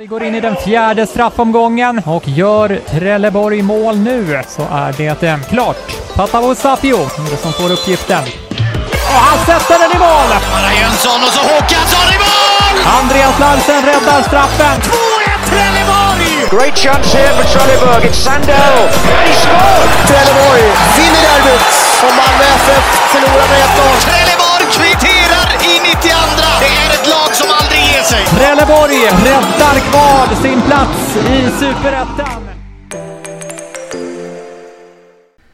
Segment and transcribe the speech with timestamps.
[0.00, 5.48] Vi går in i den fjärde straffomgången och gör Trelleborg mål nu så är det
[5.48, 5.86] klart.
[6.14, 8.22] Patavo Sapio är det som får uppgiften.
[9.12, 10.28] Och han sätter den i mål!
[10.54, 12.74] Bara Jönsson och så Håkansson i mål!
[13.00, 14.76] Andreas Larsen räddar straffen.
[14.80, 14.92] 2-1
[15.50, 16.28] Trelleborg!
[16.54, 18.02] Great chance here for Trelleborg.
[18.08, 18.78] It's Sandell.
[19.18, 19.90] And he scored!
[20.08, 20.64] Trelleborg
[20.96, 21.66] vinner derbyt
[22.06, 24.06] och Malmö FF förlorar med 1-0.
[24.06, 26.16] Trelleborg kvitterar i 92.
[26.64, 27.71] Det är ett lag som aldrig
[28.02, 28.24] ger sig.
[28.38, 32.42] Trelleborg räddar kvar sin plats i Superettan.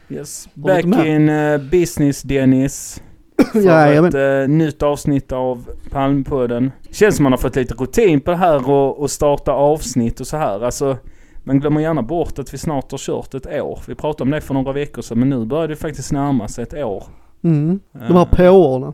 [0.09, 0.49] Yes.
[0.53, 1.07] Back med?
[1.07, 3.03] in uh, business Dennis.
[3.51, 4.15] För Jajamän.
[4.15, 6.71] ett uh, nytt avsnitt av Palmpodden.
[6.91, 10.27] Känns som man har fått lite rutin på det här och, och starta avsnitt och
[10.27, 10.63] så här.
[10.65, 10.97] Alltså,
[11.43, 13.79] man glömmer gärna bort att vi snart har kört ett år.
[13.87, 16.63] Vi pratade om det för några veckor sedan men nu börjar det faktiskt närma sig
[16.63, 17.03] ett år.
[17.43, 17.79] Mm.
[17.91, 18.93] De här Eh, påarna.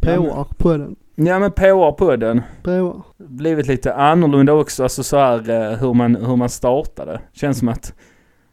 [0.00, 0.96] Ja, Påar på den.
[1.18, 2.42] Ja men påar på den.
[2.62, 3.02] Påar.
[3.18, 7.20] Blivit lite annorlunda också, alltså så här eh, hur man, hur man startade.
[7.32, 7.94] Känns som att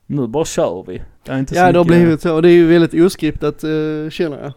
[0.07, 1.01] nu bara kör vi.
[1.25, 2.41] Det är inte Ja det har mycket- blivit så.
[2.41, 4.53] Det är ju väldigt oskriptat uh, känner jag.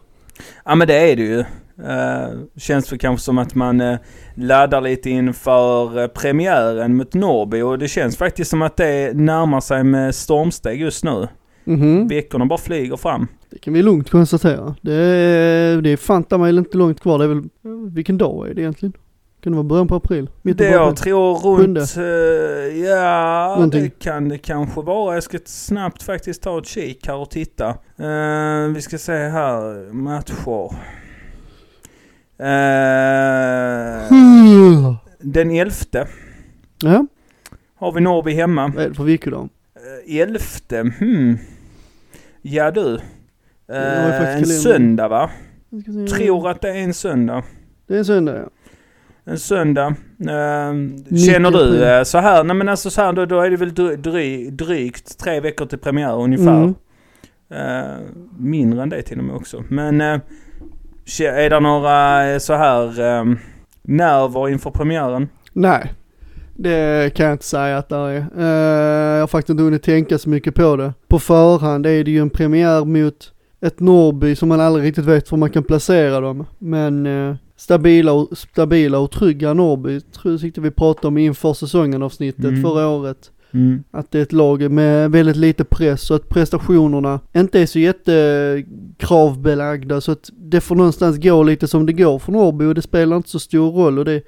[0.64, 1.38] Ja men det är det ju.
[1.38, 3.98] Uh, känns för kanske som att man eh,
[4.34, 9.60] laddar lite inför uh, premiären mot Norrby och det känns faktiskt som att det närmar
[9.60, 11.28] sig med stormsteg just nu.
[11.66, 12.08] Mhm.
[12.08, 13.26] Veckorna bara flyger fram.
[13.50, 14.74] Det kan vi lugnt konstatera.
[14.80, 17.18] Det är, det är fanta mig inte långt kvar.
[17.18, 17.42] Det är väl,
[17.94, 18.92] vilken dag är det egentligen?
[19.40, 20.30] Kan det vara början på april?
[20.42, 20.96] Mitten Det på jag april?
[21.12, 22.04] tror runt, uh,
[22.86, 23.82] ja Någonting.
[23.82, 25.14] det kan det kanske vara.
[25.14, 27.68] Jag ska snabbt faktiskt ta ett kik här och titta.
[27.96, 30.70] Eh, vi ska se här, matcher.
[34.10, 34.94] Mm.
[35.20, 36.06] den elfte
[36.82, 37.06] Ja,
[37.76, 38.72] har vi Norrby hemma.
[38.76, 39.48] vad är det för veckodag?
[40.08, 41.38] Elfte, hmm.
[42.48, 42.94] Ja du.
[43.68, 45.30] Eh, en söndag va?
[46.16, 47.42] Tror att det är en söndag.
[47.86, 48.48] Det är en söndag ja.
[49.24, 49.86] En söndag.
[50.20, 52.44] Eh, känner du eh, så här?
[52.44, 55.66] Nej men alltså så här då, då är det väl dry, dry, drygt tre veckor
[55.66, 56.62] till premiär ungefär.
[56.62, 56.74] Mm.
[57.50, 57.96] Eh,
[58.38, 59.64] mindre än det till och med också.
[59.68, 60.20] Men eh,
[61.20, 63.24] är det några så här eh,
[63.82, 65.28] nerver inför premiären?
[65.52, 65.92] Nej,
[66.56, 68.26] det kan jag inte säga att det är.
[68.38, 68.44] Eh,
[69.14, 70.92] jag har faktiskt inte hunnit tänka så mycket på det.
[71.08, 75.30] På förhand är det ju en premiär mot ett Norrby som man aldrig riktigt vet
[75.30, 76.44] var man kan placera dem.
[76.58, 82.02] Men eh, stabila, och, stabila och trygga Norrby tror jag vi pratade om inför säsongen
[82.02, 82.62] avsnittet Mm.
[82.62, 83.30] förra året.
[83.50, 83.82] Mm.
[83.90, 87.78] Att det är ett lag med väldigt lite press och att prestationerna inte är så
[87.78, 92.82] jättekravbelagda så att det får någonstans gå lite som det går för Norrby och det
[92.82, 94.22] spelar inte så stor roll och det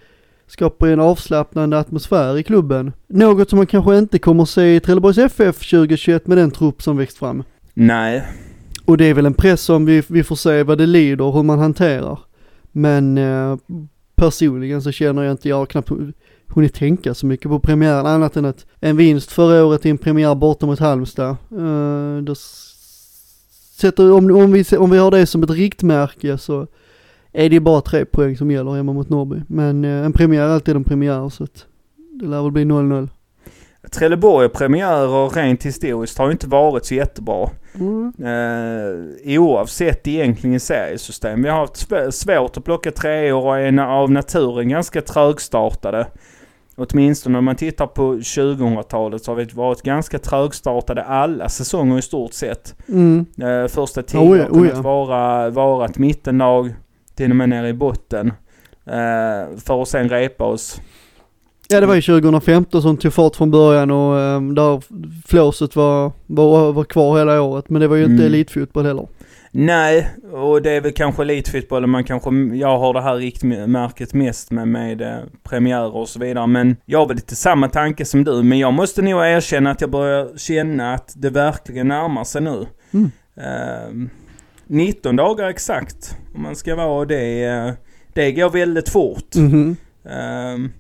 [0.49, 2.93] skapar en avslappnande atmosfär i klubben.
[3.09, 6.97] Något som man kanske inte kommer se i Trelleborgs FF 2021 med den trupp som
[6.97, 7.43] växt fram.
[7.75, 8.25] Nej.
[8.85, 11.43] Och det är väl en press som vi, vi får se vad det lider, hur
[11.43, 12.19] man hanterar.
[12.73, 13.57] Men eh,
[14.17, 16.13] personligen så känner jag inte, jag har knappt hu-
[16.47, 19.99] hunnit tänka så mycket på premiären annat än att en vinst förra året i en
[19.99, 21.37] premiär borta mot Halmstad.
[21.51, 22.35] Eh, då
[23.81, 26.67] sätter, om, om, vi, om vi har det som ett riktmärke så
[27.45, 29.43] är det bara tre poäng som gäller hemma mot Norrby.
[29.49, 31.67] Men eh, en premiär är alltid en premiär så att
[32.21, 33.09] det lär väl bli 0-0.
[33.91, 37.51] Trelleborg premiärer rent historiskt har ju inte varit så jättebra.
[37.75, 38.13] Mm.
[38.19, 41.43] Eh, oavsett egentligen seriesystem.
[41.43, 46.07] Vi har haft sv- svårt att plocka treor och är av naturen ganska trögstartade.
[46.77, 52.03] Åtminstone om man tittar på 2000-talet så har vi varit ganska trögstartade alla säsonger i
[52.03, 52.75] stort sett.
[52.89, 53.27] Mm.
[53.43, 54.83] Eh, första tio Oh ja, har kunnat oh ja.
[54.83, 56.75] vara, vara ett mittenlag,
[57.19, 58.33] till och med nere i botten.
[58.87, 60.81] Eh, för att sen repa oss.
[61.69, 64.83] Ja det var ju 2015 som tog fart från början och um, där
[65.27, 67.69] flåset var, var, var kvar hela året.
[67.69, 68.27] Men det var ju inte Mm.
[68.27, 69.09] elitfotboll heller.
[69.51, 74.51] Nej, och det är väl kanske elitfotbollen man kanske, jag har det här riktmärket mest
[74.51, 76.47] med, med eh, premiärer och så vidare.
[76.47, 78.43] Men jag har väl lite samma tanke som du.
[78.43, 82.67] Men jag måste nog erkänna att jag börjar känna att det verkligen närmar sig nu.
[82.91, 83.11] Mm.
[83.37, 84.09] Eh,
[84.69, 87.45] 19 dagar exakt, om man ska vara det.
[87.45, 87.71] eh,
[88.13, 89.35] Det går väldigt fort.
[89.37, 89.77] Mhm.
[90.11, 90.71] Ehm,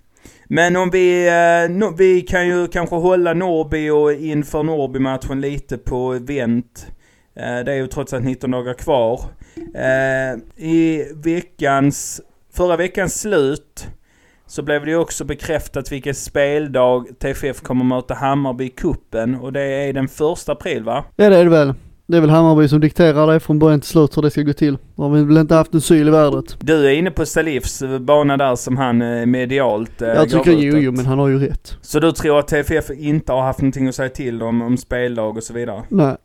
[0.48, 5.78] men om vi, eh, no, vi kan ju kanske hålla Norrby och inför Norrby-matchen lite
[5.78, 6.86] på vänt.
[7.36, 9.20] Eh, det är ju trots allt 19 dagar kvar.
[10.56, 12.20] I veckans,
[12.54, 13.86] förra veckans slut
[14.46, 19.52] så blev det ju också bekräftat vilken speldag TFF kommer möta Hammarby i kuppen och
[19.52, 21.04] det är den första april va?
[21.16, 21.74] Ja det är det väl.
[22.10, 24.52] Det är väl Hammarby som dikterar det från början till slut hur det ska gå
[24.52, 24.78] till.
[24.96, 26.56] Då har vi väl inte haft en syl i världet.
[26.60, 30.76] Du är inne på Salifs bana där som han eh, medialt eh, Jag tycker jo,
[30.76, 31.76] jo men han har ju rätt.
[31.80, 35.36] Så du tror att TFF inte har haft någonting att säga till om, om speldag
[35.36, 35.82] och så vidare?
[35.88, 36.16] Nej.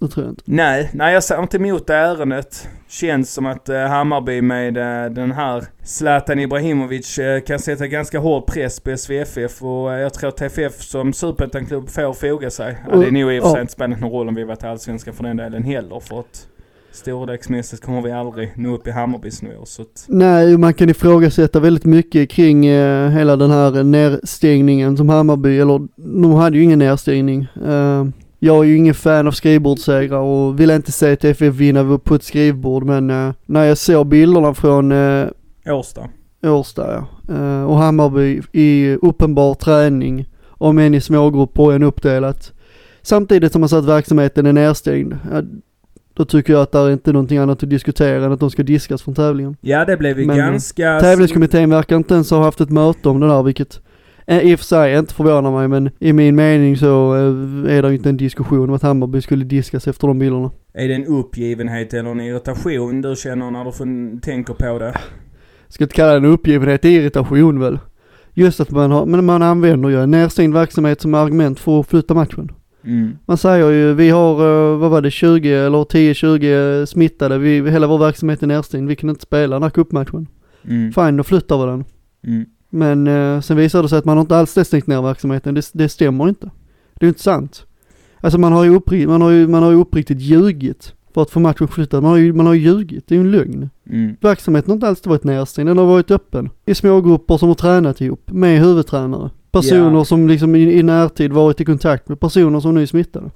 [0.00, 0.42] Det tror jag inte.
[0.46, 2.68] Nej, nej jag ser inte emot ärendet.
[2.88, 8.18] Känns som att eh, Hammarby med eh, den här Zlatan Ibrahimovic eh, kan sätta ganska
[8.18, 12.76] hård press på SVFF och eh, jag tror att TFF som superettan-klubb får foga sig.
[12.90, 14.64] Ja, det är nog i och för sig inte spelat någon roll om vi varit
[14.64, 16.46] allsvenska för den delen heller för att
[16.92, 21.60] storleksmässigt kommer vi aldrig nå upp i Hammarbys nivå så att, Nej, man kan ifrågasätta
[21.60, 25.88] väldigt mycket kring eh, hela den här nedstängningen som Hammarby, eller
[26.22, 27.46] de hade ju ingen nedstängning.
[27.66, 28.04] Eh,
[28.46, 32.22] jag är ju ingen fan av skrivbordssegrar och vill inte se TFF vinna på ett
[32.22, 35.26] skrivbord men eh, när jag såg bilderna från eh,
[35.66, 36.08] Årsta.
[36.42, 42.52] Årsta ja, eh, och Hammarby i uppenbar träning, om än i smågrupper och en uppdelat.
[43.02, 45.18] Samtidigt som man sa att verksamheten är nedstängd.
[45.32, 45.42] Ja,
[46.14, 48.62] då tycker jag att det är inte någonting annat att diskutera än att de ska
[48.62, 49.56] diskas från tävlingen.
[49.60, 51.00] Ja det blev ju ganska...
[51.00, 53.80] Tävlingskommittén verkar inte ens ha haft ett möte om det där vilket
[54.26, 57.88] i och för sig inte förvånar mig men i min mening så eh, är det
[57.88, 60.50] ju inte en diskussion om att Hammarby skulle diskas efter de bilderna.
[60.74, 64.94] Är det en uppgivenhet eller en irritation du känner när du tänker på det?
[65.68, 67.78] Ska inte kalla det en uppgivenhet, det är irritation väl.
[68.34, 71.86] Just att man har, men man använder ju en nedstängd verksamhet som argument för att
[71.86, 72.50] flytta matchen.
[72.84, 73.18] Mm.
[73.26, 77.86] Man säger ju, vi har, eh, vad var det, 20 eller 10-20 smittade, vi, hela
[77.86, 80.26] vår verksamhet är nedstängd, vi kan inte spela den här cupmatchen.
[80.68, 80.92] Mm.
[80.92, 81.84] Fine, då flyttar vi den.
[82.26, 82.46] Mm.
[82.76, 85.70] Men eh, sen visar det sig att man har inte alls stängt ner verksamheten, det,
[85.72, 86.50] det stämmer inte.
[87.00, 87.66] Det är inte sant.
[88.20, 91.30] Alltså man har ju, uppri- man har ju, man har ju uppriktigt ljugit för att
[91.30, 92.02] få matchen flyttad.
[92.02, 93.70] Man har ju, man har ju ljugit, det är ju en lögn.
[93.90, 94.16] Mm.
[94.20, 96.50] Verksamheten har inte alls varit nedstängd, den har varit öppen.
[96.66, 99.30] I små grupper som har tränat ihop, med huvudtränare.
[99.52, 100.04] Personer Ja.
[100.04, 103.30] som liksom i, i närtid varit i kontakt med personer som nu är smittade.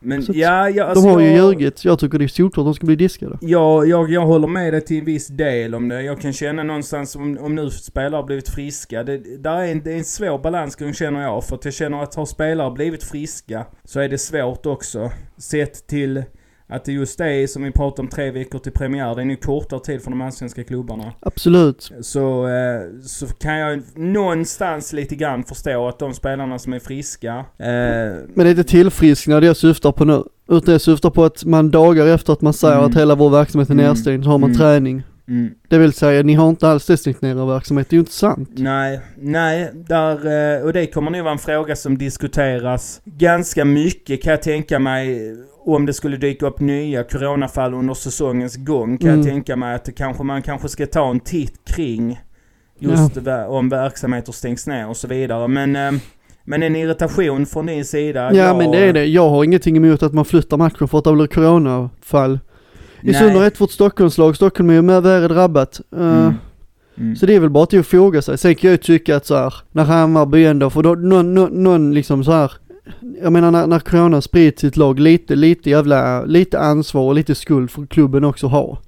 [0.00, 2.64] Men Så ja, ja alltså de har ju jag, ljugit, jag tycker det är solklart
[2.64, 3.38] de ska bli diskade.
[3.40, 6.02] jag, jag, jag håller med dig till en viss del om det.
[6.02, 9.02] Jag kan känna någonstans om, om nu spelare har blivit friska.
[9.02, 11.44] Det, där är en, det är en svår balansgång känner jag.
[11.44, 15.10] För att jag känner att har spelare blivit friska så är det svårt också.
[15.38, 16.24] Sett till
[16.70, 19.14] att det just är som vi pratade om tre veckor till premiär.
[19.14, 21.12] Det är nu kortare tid för de allsvenska klubbarna.
[21.20, 21.90] Absolut.
[22.00, 27.34] Så, eh, så kan jag någonstans lite grann förstå att de spelarna som är friska
[27.58, 30.22] eh, Men det är inte tillfrisknande jag syftar på nu.
[30.48, 32.90] Utan jag syftar på att man dagar efter att man säger Mm.
[32.90, 33.86] att hela vår verksamhet är Mm.
[33.86, 34.58] nedstängd så har man Mm.
[34.58, 35.02] träning.
[35.28, 35.50] mm.
[35.68, 38.12] Det vill säga, ni har inte alls stängt ner er verksamhet, det är ju inte
[38.12, 38.48] sant.
[38.52, 44.22] Nej, nej, där, eh, och det kommer nog vara en fråga som diskuteras ganska mycket
[44.22, 45.36] kan jag tänka mig.
[45.64, 49.20] Om det skulle dyka upp nya coronafall under säsongens gång kan Mm.
[49.20, 52.20] jag tänka mig att det kanske, man kanske ska ta en titt kring
[52.78, 55.48] just ver- om verksamheter stängs ner och så vidare.
[55.48, 55.92] Men, eh,
[56.44, 58.20] men en irritation från din sida?
[58.34, 60.98] Ja jag- men det är det, jag har ingenting emot att man flyttar matchen för
[60.98, 62.38] att det blir coronafall.
[63.02, 63.14] I Nej.
[63.14, 65.80] synnerhet vårt Stockholmslag, Stockholm är ju med värre drabbat.
[65.96, 66.34] Eh, Mm.
[66.98, 67.16] Mm.
[67.16, 68.38] Så det är väl bara till att fråga sig.
[68.38, 71.62] Sen kan jag ju tycka att så här, när Hammarby ändå, för då, någon, någon,
[71.62, 72.52] någon liksom så här.
[73.22, 77.14] Jag menar när, när Corona sprids i ett lag, lite, lite jävla, lite ansvar och
[77.14, 78.78] lite skuld för klubben också ha.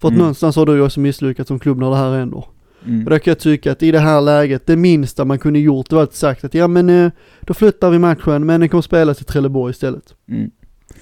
[0.00, 0.18] För att Mm.
[0.18, 2.44] någonstans har du ju också misslyckats som klubb när det här händer.
[2.86, 3.04] Mm.
[3.04, 5.90] Och då kan jag tycka att i det här läget, det minsta man kunde gjort
[5.90, 7.10] det var att sagt att ja men eh,
[7.40, 10.14] då flyttar vi matchen men den kommer spelas i Trelleborg istället.
[10.28, 10.50] Mm.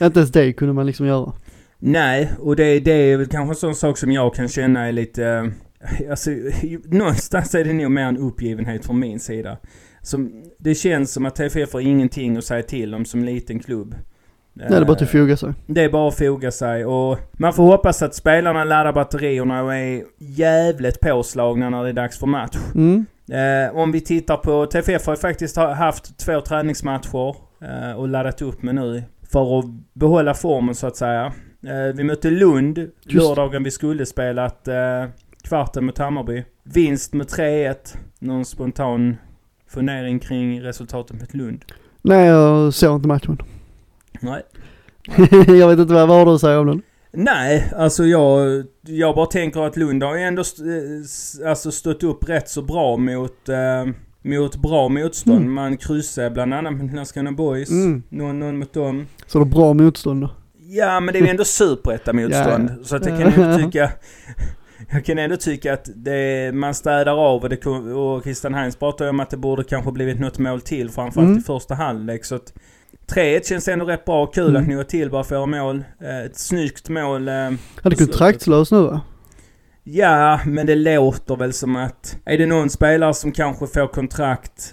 [0.01, 1.33] Inte ens det kunde man liksom göra.
[1.79, 4.93] Nej, och det, det är väl kanske en sån sak som jag kan känna är
[4.93, 5.25] lite...
[5.25, 6.31] eh, Alltså,
[6.85, 9.57] någonstans är det nog mer en uppgivenhet från min sida.
[10.05, 13.95] Som, det känns som att TFF har ingenting att säga till om som liten klubb.
[14.53, 15.53] Nej det är bara att foga sig.
[15.67, 19.75] Det är bara att foga sig och man får hoppas att spelarna laddar batterierna och
[19.75, 22.57] är jävligt påslagna när det är dags för match.
[22.75, 23.07] Mm.
[23.31, 28.43] Eh, om vi tittar på TFF har faktiskt ha- haft två träningsmatcher eh, och laddat
[28.43, 31.33] upp med nu för att behålla formen så att säga.
[31.67, 32.89] Eh, vi mötte Lund Just.
[33.27, 35.05] lördagen vi skulle spelat eh,
[35.43, 36.45] kvarten mot Hammarby.
[36.63, 37.75] Vinst med 3-1.
[38.19, 39.17] Någon spontan
[39.75, 41.65] fundering kring resultatet mot Lund?
[42.03, 43.39] Nej jag såg inte matchen.
[44.21, 44.43] Nej.
[45.59, 46.83] jag vet inte vad, vad har du att säga om den?
[47.13, 50.63] Nej, alltså jag, jag bara tänker att Lund har ju ändå st-
[51.43, 55.39] eh, alltså stått upp rätt så bra mot, eh, mot bra motstånd.
[55.41, 55.53] Mm.
[55.55, 57.71] Man kryssade bland annat mot Landskrona Boys.
[57.71, 58.03] Mm.
[58.09, 59.07] Någon, någon mot dem.
[59.27, 60.31] Så det är bra motstånd då?
[60.67, 62.71] Ja, men det är ju ändå superettamotstånd.
[62.79, 62.85] Ja.
[62.85, 63.91] Så att jag kan ändå tycka...
[64.91, 69.05] Jag kan ändå tycka att det, man städar av och, det, och Christian Heinz pratar
[69.05, 71.39] ju om att det borde kanske blivit något mål till framförallt Mm.
[71.39, 72.25] i första halvlek.
[72.25, 72.53] Så att
[73.07, 74.27] 3-1 känns ändå rätt bra.
[74.27, 74.63] Kul Mm.
[74.63, 75.85] att Noah Tillberg får mål.
[76.01, 77.29] Eh, Ett snyggt mål.
[77.29, 79.01] eh, Han är på kontraktslös nu va?
[79.87, 82.17] Ja, men det låter väl som att...
[82.25, 84.73] Är det någon spelare som kanske får kontrakt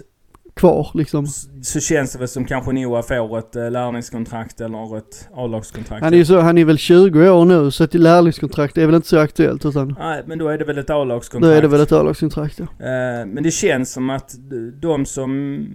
[0.54, 1.26] Kvar liksom.
[1.62, 6.02] så känns det väl som kanske Noah får ett eh, lärlingskontrakt eller ett A-lagskontrakt.
[6.04, 8.94] Han är ju så, han är väl 20 år nu så ett lärlingskontrakt är väl
[8.94, 11.56] inte så aktuellt utan Nej, men då är det väl ett då A-lagskontrakt.
[11.56, 12.64] är det väl ett A-lagskontrakt ja.
[12.64, 14.34] Eh, Men det känns som att
[14.80, 15.66] de som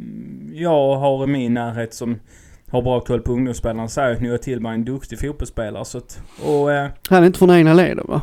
[0.53, 2.19] jag har i min närhet som
[2.71, 5.85] har bra koll på ungdomsspelarna säger att Noah Tillberg är en duktig fotbollsspelare.
[5.85, 8.21] Så att, och, eh, Han är inte från egna leden va?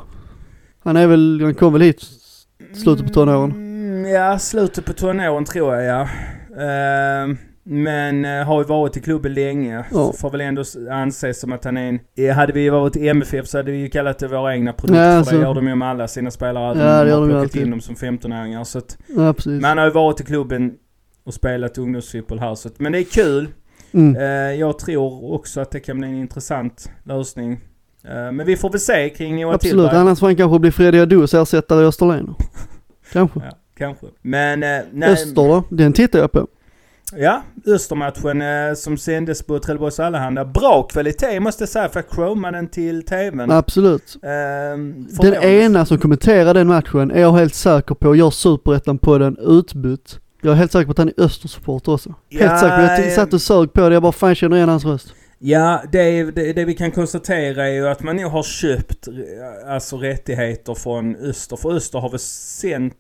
[0.85, 2.01] Han är väl, han kom väl hit
[2.85, 3.51] slutet på tonåren?
[3.51, 6.09] Mm, ja, slutet på tonåren tror jag ja.
[6.57, 9.85] Eh, men eh, har ju varit i klubben länge.
[9.93, 10.13] Ja.
[10.13, 12.01] Får väl ändå anses som att han är en...
[12.17, 15.03] Eh, hade vi varit i MFF så hade vi ju kallat det våra egna produkter.
[15.03, 15.35] Ja, för alltså.
[15.35, 16.79] det gör de ju med alla sina spelare.
[16.79, 17.63] Ja, de har plockat alltid.
[17.63, 18.65] in dem som 15-åringar.
[18.65, 20.73] Så att, Ja men han har ju varit i klubben
[21.25, 22.55] och spelat ungdomsfotboll här.
[22.55, 23.49] Så att, men det är kul.
[23.93, 24.17] Mm.
[24.17, 27.61] Eh, jag tror också att det kan bli en intressant lösning.
[28.07, 29.97] Men vi får väl se kring Noah Absolut, Tillberg.
[29.97, 32.35] annars får han kanske bli Fredrik Adus ersättare i Österlen.
[33.13, 33.41] Kanske.
[33.41, 34.07] Ja, kanske.
[34.23, 34.63] Men...
[34.63, 35.65] Eh, nej, Öster då?
[35.69, 36.47] Den tittar jag på.
[37.17, 40.45] Ja, Östermatchen eh, som sändes på Trelleborgs Allehanda.
[40.45, 43.51] Bra kvalitet måste jag säga för jag chromade den till tvn.
[43.51, 44.17] Absolut.
[44.23, 44.79] Eh,
[45.23, 49.37] Den ena som kommenterar den matchen är jag helt säker på gör superettan på den
[49.39, 50.19] utbytt.
[50.43, 52.15] Jag är helt säker på att han är Östersupporter också.
[52.31, 54.57] Helt Ja, säker på Jag eh, satt och sög på det, jag bara fan känner
[54.57, 55.15] igen hans röst.
[55.39, 59.73] Ja, det, det, det vi kan konstatera är ju att man nog har köpt eh,
[59.73, 61.57] alltså rättigheter från Öster.
[61.57, 62.95] För Öster har väl sänt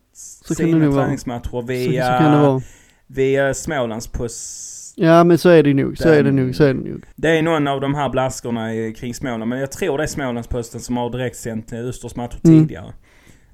[0.49, 1.03] Så kan det sina vara.
[1.05, 2.61] träningsmatcher Så, via, så kan det vara.
[3.07, 4.71] via Smålands Post.
[4.97, 7.05] Ja men så är det nog, så är det Den- nog, så är det nog.
[7.17, 9.47] Det är någon av de här blaskorna i- kring Småland.
[9.49, 12.61] Men jag tror det är Smålandsposten som har direktsänt eh, Östers matcher Mm.
[12.61, 12.93] tidigare.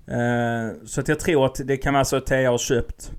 [0.06, 3.12] Eh, så att jag tror att det kan vara så att TA har köpt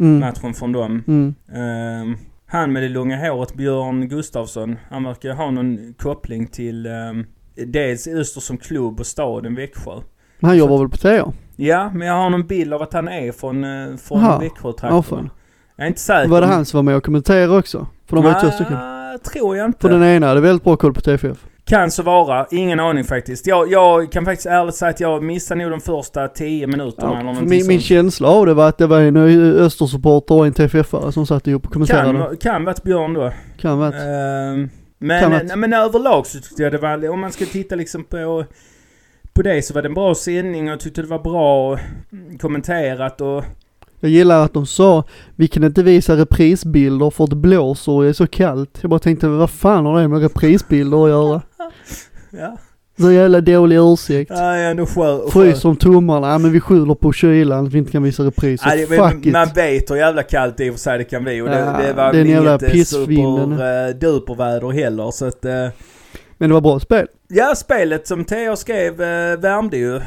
[0.00, 0.20] Mm.
[0.20, 1.02] matchen från dem.
[1.06, 1.34] Mm.
[1.52, 7.26] Eh, han med det långa håret, Björn Gustafsson, han verkar ha någon koppling till um,
[7.66, 9.92] dels Öster som klubb och staden Växjö.
[10.38, 11.32] Men han jobbar väl på TA?
[11.56, 15.30] Ja, men jag har någon bild av att han är från, uh, från fan.
[15.76, 16.28] jag är inte säker.
[16.28, 17.86] Var det han som var med och kommenterade också?
[18.06, 18.78] För de var ju två stycken.
[19.32, 19.78] Tror jag inte.
[19.80, 21.38] För den ena hade väldigt bra koll på TFF.
[21.64, 22.46] Kan så vara.
[22.50, 23.46] Ingen aning faktiskt.
[23.46, 27.14] Jag, jag kan faktiskt ärligt säga att jag missade nog de första 10 minuterna eller
[27.14, 29.16] Ja, för någonting min, min känsla av det var att det var en
[29.56, 32.18] Östersupporter och en TFF-are som satt ihop och kommenterade.
[32.18, 33.32] Kan, kan varit Björn då.
[33.58, 33.82] Kan.
[33.82, 33.92] Ehm,
[34.98, 35.58] Kan men, varit.
[35.58, 38.44] men överlag så tyckte jag det var, om man ska titta liksom på,
[39.36, 41.78] på det så var det en bra sändning och jag tyckte det var bra
[42.12, 43.44] mm, kommenterat och
[44.00, 45.04] Jag gillar att de sa,
[45.36, 48.78] vi kan inte visa reprisbilder för att det blåser och det är så kallt.
[48.80, 51.42] Jag bara tänkte, vad fan har det med reprisbilder att göra?
[52.30, 52.56] ja,
[53.00, 54.30] Så jävla dålig ursäkt.
[54.34, 55.30] ja ändå skö, skö.
[55.30, 58.70] Fryser om tummarna, ja men vi skyller på kylan att vi inte kan visa repriser.
[58.70, 59.56] Ja, det, Fuck men, man it.
[59.56, 61.78] vet hur jävla kallt det i och för sig det kan bli och det, Ja,
[61.86, 63.50] det var den väl jävla inget eh, pissvinden.
[63.50, 65.68] super, uh, duperväder heller så att uh,
[66.38, 67.06] Men det var bra spel.
[67.28, 69.96] Ja, spelet som Theo skrev eh, värmde ju.
[69.96, 70.02] Eh,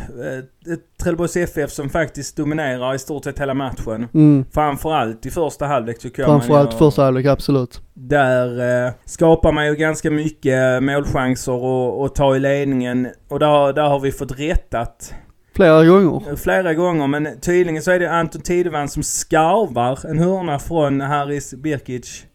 [1.04, 4.08] Trelleborgs FF som faktiskt dominerar i stort sett hela matchen.
[4.14, 4.46] Mm.
[4.52, 6.30] Framförallt i första halvlek tycker jag.
[6.30, 7.82] Framförallt man, första halvlek, absolut.
[7.94, 13.08] Där eh, skapar man ju ganska mycket målchanser och, och tar i ledningen.
[13.28, 15.14] Och där, där har vi fått rättat
[15.56, 16.36] Flera gånger.
[16.36, 17.08] flera gånger.
[17.08, 22.26] Men tydligen så är det Anton Tidevan som skarvar en hörna från Haris Birkic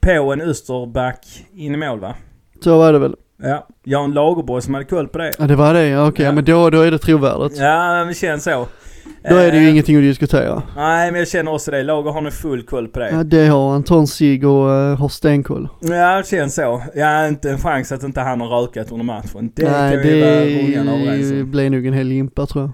[0.00, 2.14] på en Österback in i mål va?
[2.64, 3.14] Så var det väl.
[3.42, 5.32] Ja, Jan Lagerborg som hade koll på det.
[5.38, 6.24] Ja det var det, ja, okej.
[6.24, 6.32] Ja.
[6.32, 7.58] Men då, då är det trovärdigt.
[7.58, 8.66] Ja, det känns så.
[9.28, 10.62] Då är det ju Eh, ingenting att diskutera.
[10.76, 11.82] Nej, men jag känner också det.
[11.82, 13.10] Lager har nog full koll på det.
[13.10, 14.06] Ja det har han.
[14.06, 15.68] Cigg och uh, har stenkoll.
[15.80, 16.82] Ja, det känns så.
[16.94, 19.52] Ja, inte en chans att inte han har rökat under matchen.
[19.54, 20.20] Det Nej kan vi
[21.34, 22.72] det blir nog en hel limpa tror jag.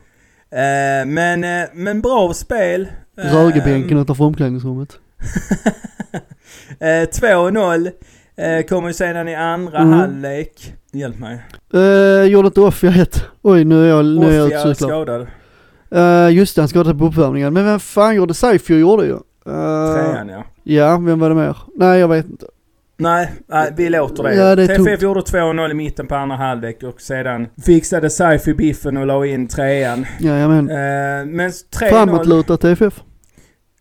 [0.54, 2.88] Eh, men, eh, men bra spel.
[3.16, 4.88] Rögebänken utanför omklädningsrummet.
[6.80, 7.90] eh, 2-0.
[8.36, 9.92] Eh, kommer ju sedan i andra Mm.
[9.92, 10.74] halvlek.
[10.92, 11.42] Hjälp mig.
[11.74, 13.24] Uh, gjorde inte Offia ett.
[13.42, 14.76] Oj nu är jag, nu är jag ute såklart.
[14.90, 15.26] skadad.
[15.94, 17.52] Uh, just det, han skadade på uppvärmningen.
[17.52, 19.12] Men vem fan gjorde Saifio gjorde ju.
[19.12, 20.44] Uh, Trean ja.
[20.62, 21.56] Ja, vem var det mer?
[21.76, 22.46] Nej jag vet inte.
[22.96, 24.34] Nej, nej, vi låter det.
[24.34, 28.54] Ja, det är TFF gjorde 2-0 i mitten på andra halvlek och sedan fixade Saifi
[28.54, 30.06] biffen och la in trean.
[30.20, 30.68] Jajamän.
[30.70, 30.76] Eh,
[31.26, 31.88] men 3-0.
[31.90, 33.02] Framåtlutat TFF.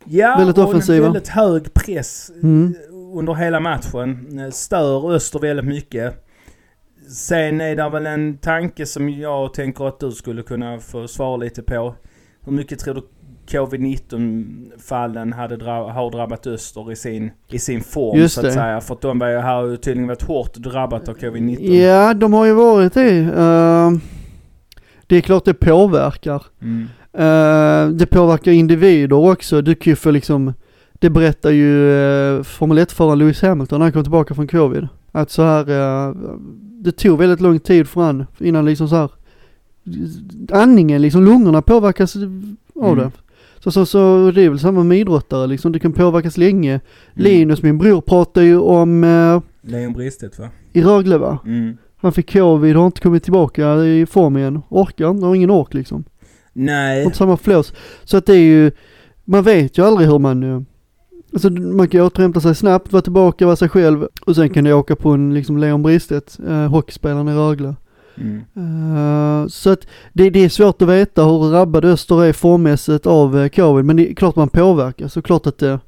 [0.06, 0.98] Ja, Väldigt och offensiva.
[1.08, 2.76] en väldigt hög press Mm.
[3.14, 4.40] Under hela matchen.
[4.40, 6.26] Eh, Stör Öster väldigt mycket.
[7.10, 11.38] Sen är det väl en tanke som jag tänker att du skulle kunna få svara
[11.38, 11.96] lite på.
[12.46, 13.02] Hur mycket tror du
[13.48, 18.52] covid-19-fallen hade dra- har drabbat Öster i sin, i sin form Just så att det.
[18.52, 18.82] säga?
[18.82, 21.76] För att de var ju- har ju tydligen varit hårt drabbat av covid-19.
[21.76, 23.20] Ja, de har ju varit det.
[23.22, 23.92] Uh,
[25.08, 26.44] det är klart det påverkar.
[26.62, 26.88] Mm.
[27.14, 29.62] Eh, det påverkar individer också.
[29.62, 30.54] Du kan ju få liksom,
[31.04, 34.88] det berättar ju uh, Formel 1-föraren Lewis Hamilton när han kom tillbaka från covid.
[35.12, 36.16] Att så här, eh,
[36.58, 39.10] det tog väldigt lång tid för han innan liksom så här,
[40.52, 42.98] andningen liksom, lungorna påverkas av Mm.
[42.98, 43.12] det.
[43.60, 46.72] Så, så, så det är väl samma med idrottare liksom, det kan påverkas länge.
[46.72, 46.82] Mm.
[47.14, 50.50] Linus, min bror, pratar ju om uh, Leon Bristet va?
[50.74, 51.40] i Rögle va?
[51.46, 51.78] Mm.
[51.98, 54.62] Han fick covid, har inte kommit tillbaka i form igen.
[54.70, 55.98] Orkar inte, har ingen ork liksom.
[55.98, 57.04] Har Nej.
[57.04, 57.74] inte samma flås.
[58.04, 58.72] Så att det är ju,
[59.26, 60.62] man vet ju aldrig hur man, eh,
[61.34, 64.74] Alltså man kan återhämta sig snabbt, vara tillbaka, vara sig själv och sen kan du
[64.74, 67.76] åka på en liksom Leon Bristedt, eh, hockeyspelaren i Rögle.
[68.16, 68.42] Mm.
[68.56, 73.36] Eh, så att det, det är svårt att veta hur drabbad Öster är formmässigt av
[73.36, 75.80] uh, covid, men det är klart man påverkas och klart att det,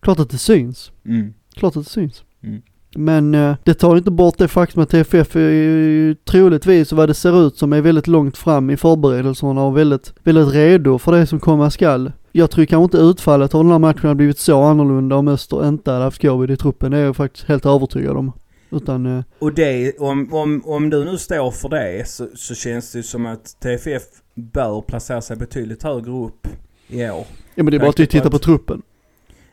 [0.00, 0.92] klart att det syns.
[1.04, 1.34] Mm.
[1.54, 2.22] Klart att det syns.
[2.42, 2.62] Mm.
[2.94, 7.46] Men eh, det tar inte bort det faktum att TFF är troligtvis vad det ser
[7.46, 11.40] ut som är väldigt långt fram i förberedelserna och väldigt, väldigt redo för det som
[11.40, 12.12] komma skall.
[12.32, 15.68] Jag tror kanske inte utfallet av den här matchen hade blivit så annorlunda om Öster
[15.68, 16.90] inte hade haft covid i truppen.
[16.90, 18.32] Det är jag faktiskt helt övertygad om.
[18.70, 22.92] Utan, eh, Och det, om, om, om du nu står för det så, så känns
[22.92, 24.02] det som att TFF
[24.34, 26.46] bör placera sig betydligt högre upp
[26.88, 27.24] i år.
[27.54, 28.82] ja men det är bara att Tanke på titta på truppen.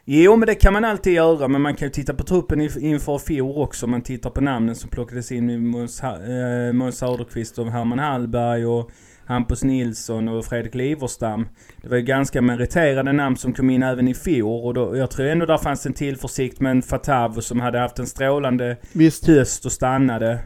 [0.08, 2.80] Jo men det kan man alltid göra men man kan ju titta på truppen inf-
[2.80, 3.88] inför fjol också.
[3.88, 6.20] Man tittar på namnen som plockades in med Måns Ha-
[6.68, 8.92] eh, Måns Söderqvist och Herman Hallberg och
[9.28, 11.48] Hampus Nilsson och Fredrik Liverstam.
[11.82, 15.12] Det var ju ganska meriterade namn som kom in även i fjol och då, jag
[15.12, 19.28] tror ändå där fanns en tillförsikt med en Fatavo som hade haft en strålande Visst.
[19.28, 20.40] höst och stannade.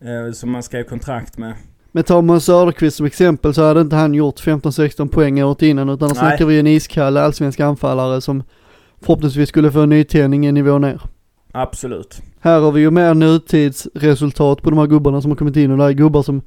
[0.00, 1.54] Eh, som man skrev kontrakt med.
[1.92, 5.88] Men tar man Söderqvist som exempel så hade inte han gjort 15-16 poäng året innan
[5.88, 8.42] utan då snackar vi en iskall allsvensk anfallare som
[9.00, 11.00] förhoppningsvis skulle få en nytändning en nivå ner.
[11.52, 12.22] Absolut.
[12.40, 15.78] Här har vi ju mer nutidsresultat på de här gubbarna som har kommit in och
[15.78, 16.42] det är gubbar som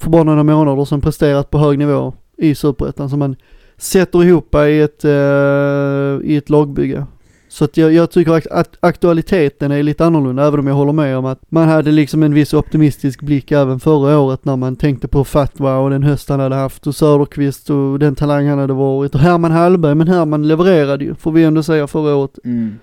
[0.00, 3.36] för bara några månader som presterat på hög nivå i Superettan som man
[3.76, 7.06] sätter ihop i ett, eh, i ett lagbygge.
[7.48, 11.16] Så att jag, jag tycker att, aktualiteten är lite annorlunda även om jag håller med
[11.16, 15.08] om att man hade liksom en viss optimistisk blick även förra året när man tänkte
[15.08, 18.72] på Fatwa och den höst han hade haft och Söderqvist och den talang han hade
[18.72, 22.74] varit och Herman Hallberg men Herman levererade ju får vi ändå säga förra året Mm.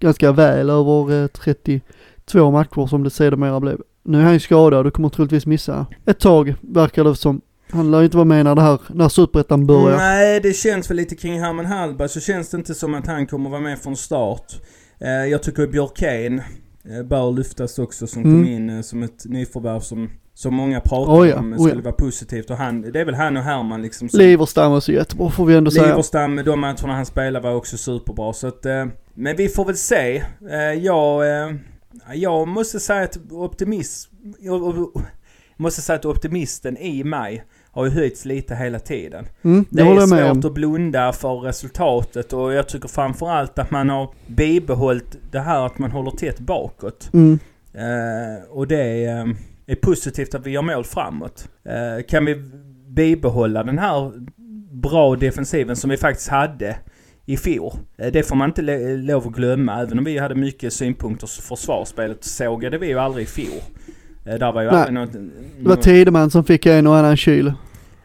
[0.00, 3.80] ganska väl över eh, 32 matcher som det sedermera blev.
[4.08, 7.40] Nu är han ju skadad och kommer troligtvis missa ett tag, verkar det som.
[7.70, 9.96] Han lär ju inte vara med när det här, när superettan börjar.
[9.96, 13.26] Nej, det känns väl lite kring Herman Hallberg så känns det inte som att han
[13.26, 14.52] kommer vara med från start.
[15.00, 18.34] Eh, jag tycker Björkén eh, bör lyftas också som Mm.
[18.44, 21.68] kom in eh, som ett nyförvärv som, som många pratar Oh ja, om oh ja.
[21.68, 22.50] skulle vara positivt.
[22.50, 24.08] Och han, det är väl han och Herman liksom.
[24.08, 25.86] som- Liverstam var så jättebra får vi ändå säga.
[25.86, 28.32] Liverstam, de matcherna han spelade var också superbra.
[28.32, 28.64] Så att,
[29.14, 30.22] men vi får väl se.
[30.80, 31.22] Jag,
[32.14, 34.14] jag måste säga att optimism...
[35.60, 39.26] Måste säga att optimisten i mig har ju höjts lite hela tiden.
[39.42, 44.14] Mm, det, är svårt att blunda för resultatet och jag tycker framförallt att man har
[44.26, 47.10] bibehållit det här att man håller tätt bakåt.
[47.12, 47.38] Mm.
[47.72, 49.34] Eh, och det är, eh,
[49.66, 51.48] är positivt att vi gör mål framåt.
[51.64, 52.34] Eh, kan vi
[52.88, 54.12] bibehålla den här
[54.72, 56.76] bra defensiven som vi faktiskt hade
[57.28, 57.72] i fjol.
[57.98, 58.62] Eh, det får man inte
[58.96, 59.80] lov att glömma.
[59.80, 63.60] Även om vi hade mycket synpunkter på försvarsspelet sågade vi ju aldrig i fjol.
[64.24, 64.76] Eh, där var ju Nej.
[64.76, 65.12] aldrig något...
[65.60, 67.52] Det var Tideman som fick en och annan kyl.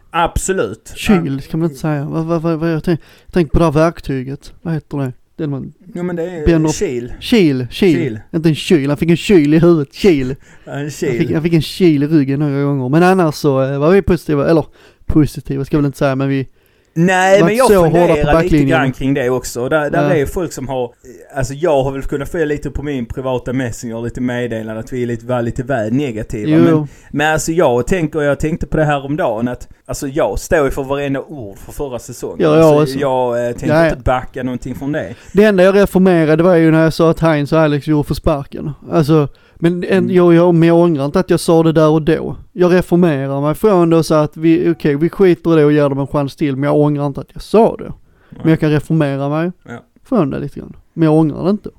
[0.09, 0.93] Absolut.
[0.95, 2.05] Kyl kan man inte säga.
[2.05, 2.99] Vad, vad, vad, vad jag tänk,
[3.31, 4.53] tänk på det här verktyget.
[4.61, 5.13] Vad heter det?
[5.35, 7.13] Den man, Ja men det är Ben och- kil.
[7.19, 7.95] kil, kil.
[7.97, 8.19] Kil.
[8.33, 9.93] Inte en kyl, han fick en kyl i huvudet.
[9.93, 10.31] Kil.
[10.65, 11.17] En Han kil.
[11.19, 12.89] fick, han fick en kil i ryggen några gånger.
[12.89, 14.65] Men annars så eh, var vi positiva, eller
[15.05, 16.47] positiva ska jag väl inte säga men vi,
[16.95, 19.69] Nej men jag funderar lite grann kring det också.
[19.69, 20.15] Där, där Ja.
[20.15, 20.93] är folk som har...
[21.35, 25.03] Alltså jag har väl kunnat få lite på min privata messenger lite meddelande att vi
[25.03, 26.49] är lite, var lite väl negativa.
[26.49, 30.07] jo, Men, men alltså jag tänker, jag tänkte på det här om dagen att Alltså
[30.07, 32.37] jag står ju för varenda ord för förra säsongen.
[32.39, 33.89] Ja, jag alltså, jag eh, tänker Ja, ja.
[33.89, 35.15] inte backa någonting från det.
[35.33, 38.13] Det enda jag reformerade var ju när jag sa att Heinz och Alex gjorde för
[38.13, 38.71] sparken.
[38.91, 39.27] Alltså,
[39.63, 40.09] men en, Mm.
[40.15, 42.35] jag, jag, men jag ångrar inte att jag sa det där och då.
[42.53, 45.71] Jag reformerar mig från det och sa att vi, okej, vi skiter i det och
[45.71, 47.93] ger dem en chans till, men jag ångrar inte att jag sa det.
[48.29, 49.79] Men jag kan reformera mig Ja.
[50.05, 50.75] från det lite grann.
[50.93, 51.69] Men jag ångrar det inte.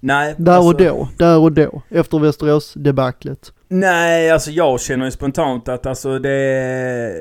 [0.00, 3.52] Nej, Där alltså, och då, där och då, efter Västerås-debaclet.
[3.68, 7.12] Nej, alltså jag känner ju spontant att alltså det...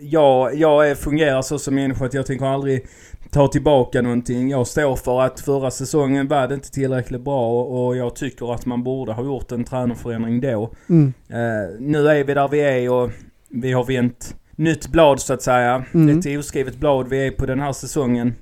[0.00, 2.86] Jag, jag är, fungerar så som människa att jag tänker aldrig
[3.30, 4.50] ta tillbaka någonting.
[4.50, 8.66] Jag står för att förra säsongen var det inte tillräckligt bra och, jag tycker att
[8.66, 10.70] man borde ha gjort en tränarförändring då.
[10.88, 11.12] Mm.
[11.28, 13.10] Eh, nu är vi där vi är och
[13.48, 15.84] vi har vänt nytt blad så att säga.
[15.94, 16.18] Mm.
[16.18, 18.34] Ett oskrivet blad vi är på den här säsongen.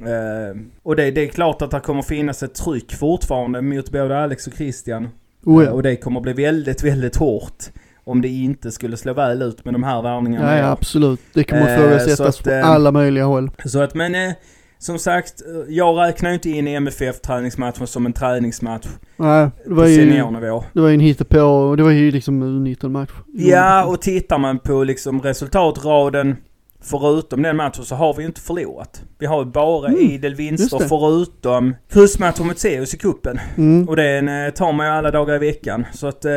[0.00, 4.18] Eh, och det, det är klart att det kommer finnas ett tryck fortfarande mot både
[4.18, 5.08] Alex och Christian.
[5.44, 5.70] Oh, ja.
[5.70, 7.64] Och det kommer bli väldigt, väldigt hårt.
[8.08, 10.46] Om det inte skulle slå väl ut med de här värvningarna.
[10.46, 10.68] Nej, år.
[10.68, 11.20] absolut.
[11.34, 13.50] Det kommer Eh, ifrågasättas att, på eh, alla möjliga håll.
[13.64, 14.32] Så att men eh,
[14.78, 19.74] som sagt, eh, jag räknar inte in MFF träningsmatchen som en träningsmatch Nej, det på
[19.74, 20.64] var ju, seniornivå.
[20.72, 23.10] det var ju en hittepå och det var ju liksom en 19 match.
[23.34, 26.36] Ja, och tittar man på liksom resultatraden
[26.82, 29.02] förutom den matchen så har vi ju inte förlorat.
[29.18, 33.88] Vi har ju bara Mm, idel vinster förutom kryssmatchen mot Sirius i kuppen Mm.
[33.88, 35.86] Och den eh, tar man ju alla dagar i veckan.
[35.94, 36.30] Så att eh,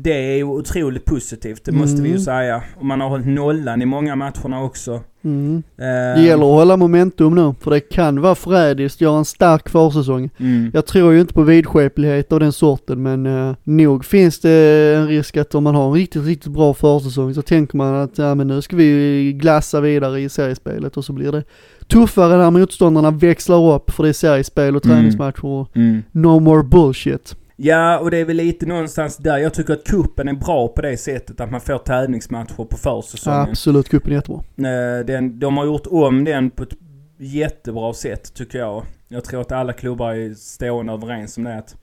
[0.00, 2.24] det är ju otroligt positivt, det måste vi ju Mm.
[2.24, 2.62] säga.
[2.78, 5.00] Och man har hållit nollan i många matcherna också.
[5.24, 5.62] Mm.
[5.78, 5.84] Eh,
[6.20, 10.30] Det gäller att hålla momentum nu, för det kan vara förrädiskt, göra en stark försäsong.
[10.38, 10.70] Mm.
[10.74, 14.50] Jag tror ju inte på vidskeplighet av den sorten, men eh, nog finns det
[14.96, 18.18] en risk att om man har en riktigt, riktigt bra försäsong så tänker man att
[18.18, 21.44] ja, men nu ska vi glassa vidare i seriespelet och så blir det
[21.86, 24.96] tuffare när motståndarna växlar upp för det är seriespel och Mm.
[24.96, 26.02] träningsmatcher Mm.
[26.12, 27.36] no more bullshit.
[27.60, 29.38] Ja, och det är väl lite någonstans där.
[29.38, 33.40] Jag tycker att kuppen är bra på det sättet att man får tävlingsmatcher på försäsongen.
[33.40, 34.42] Absolut, cupen är jättebra.
[34.98, 36.72] Eh, Den, de har gjort om den på ett
[37.18, 38.84] jättebra sätt tycker jag.
[39.08, 41.56] Jag tror att alla klubbar är stående överens om det.
[41.58, 41.76] Att,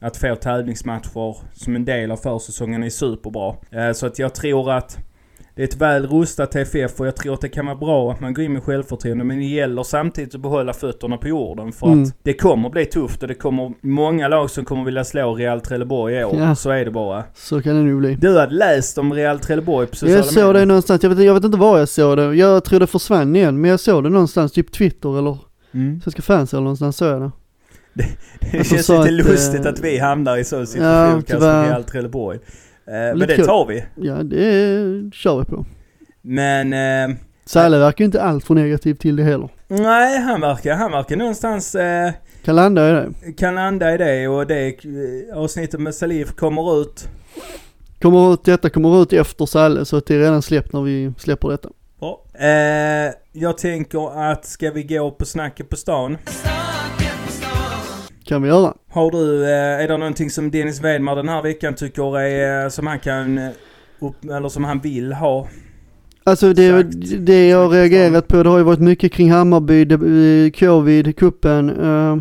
[0.00, 3.54] att få tävlingsmatcher som en del av försäsongen är superbra.
[3.70, 4.98] Eh, Så att jag tror att
[5.54, 8.20] det är ett väl rustat TFF och jag tror att det kan vara bra att
[8.20, 9.24] man går in med självförtroende.
[9.24, 11.72] Men det gäller samtidigt att behålla fötterna på jorden.
[11.72, 12.02] För Mm.
[12.02, 15.60] att det kommer bli tufft och det kommer många lag som kommer vilja slå Real
[15.60, 16.36] Trelleborg i år.
[16.38, 16.54] Ja.
[16.54, 17.24] Så är det bara.
[17.34, 18.14] Så kan det nog bli.
[18.14, 20.66] Du hade läst om Real Trelleborg på sociala Jag såg det medier.
[20.66, 22.34] någonstans, jag vet, jag vet inte var jag såg det.
[22.34, 25.38] Jag tror det försvann igen, men jag såg det någonstans, typ Twitter eller
[25.74, 26.00] Mm.
[26.00, 27.30] Svenska fans eller någonstans såg jag det.
[27.94, 31.12] Det Jag känns sa lite att, lustigt eh, att vi hamnar i sån ja, situation
[31.12, 31.60] kanske tyvärr.
[31.62, 32.38] med Real Trelleborg.
[32.90, 33.46] Eh, men det kul.
[33.46, 33.84] tar vi.
[33.94, 35.64] Ja, det kör vi på.
[36.22, 39.48] Men eh, Säle verkar ju inte allt för negativ till det heller.
[39.68, 42.10] nej, han verkar, han verkar någonstans eh,
[42.44, 43.32] Kan landa i det.
[43.32, 47.08] kan landa i det och det eh, avsnittet med Salif kommer ut.
[48.00, 51.12] Kommer ut, detta kommer ut efter Säle så att det är redan släppt när vi
[51.18, 51.68] släpper detta.
[52.00, 52.24] Bra.
[52.34, 56.16] Eh, jag tänker att ska vi gå på snacket på stan?
[58.30, 58.74] Kan vi göra.
[58.90, 62.68] Har du, eh, är det någonting som Dennis Wedmar den här veckan tycker är, eh,
[62.68, 63.50] som han kan, eh,
[64.00, 65.48] upp, eller som han vill ha?
[66.24, 66.82] Alltså det,
[67.18, 71.70] det jag har reagerat på, det har ju varit mycket kring Hammarby, det, covid, kuppen,
[71.70, 72.16] eh,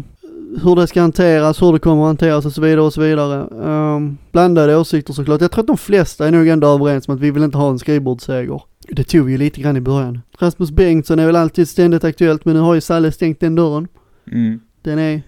[0.63, 3.47] hur det ska hanteras, hur det kommer att hanteras och så vidare och så vidare.
[3.47, 5.41] Um, blandade åsikter såklart.
[5.41, 7.69] Jag tror att de flesta är nog ändå överens om att vi vill inte ha
[7.69, 8.61] en skrivbordsseger.
[8.89, 10.21] Det tog vi ju lite grann i början.
[10.39, 13.87] Rasmus Bengtsson är väl alltid ständigt aktuellt men nu har ju Salle stängt den dörren.
[14.31, 14.59] Mm.
[14.81, 15.21] Den är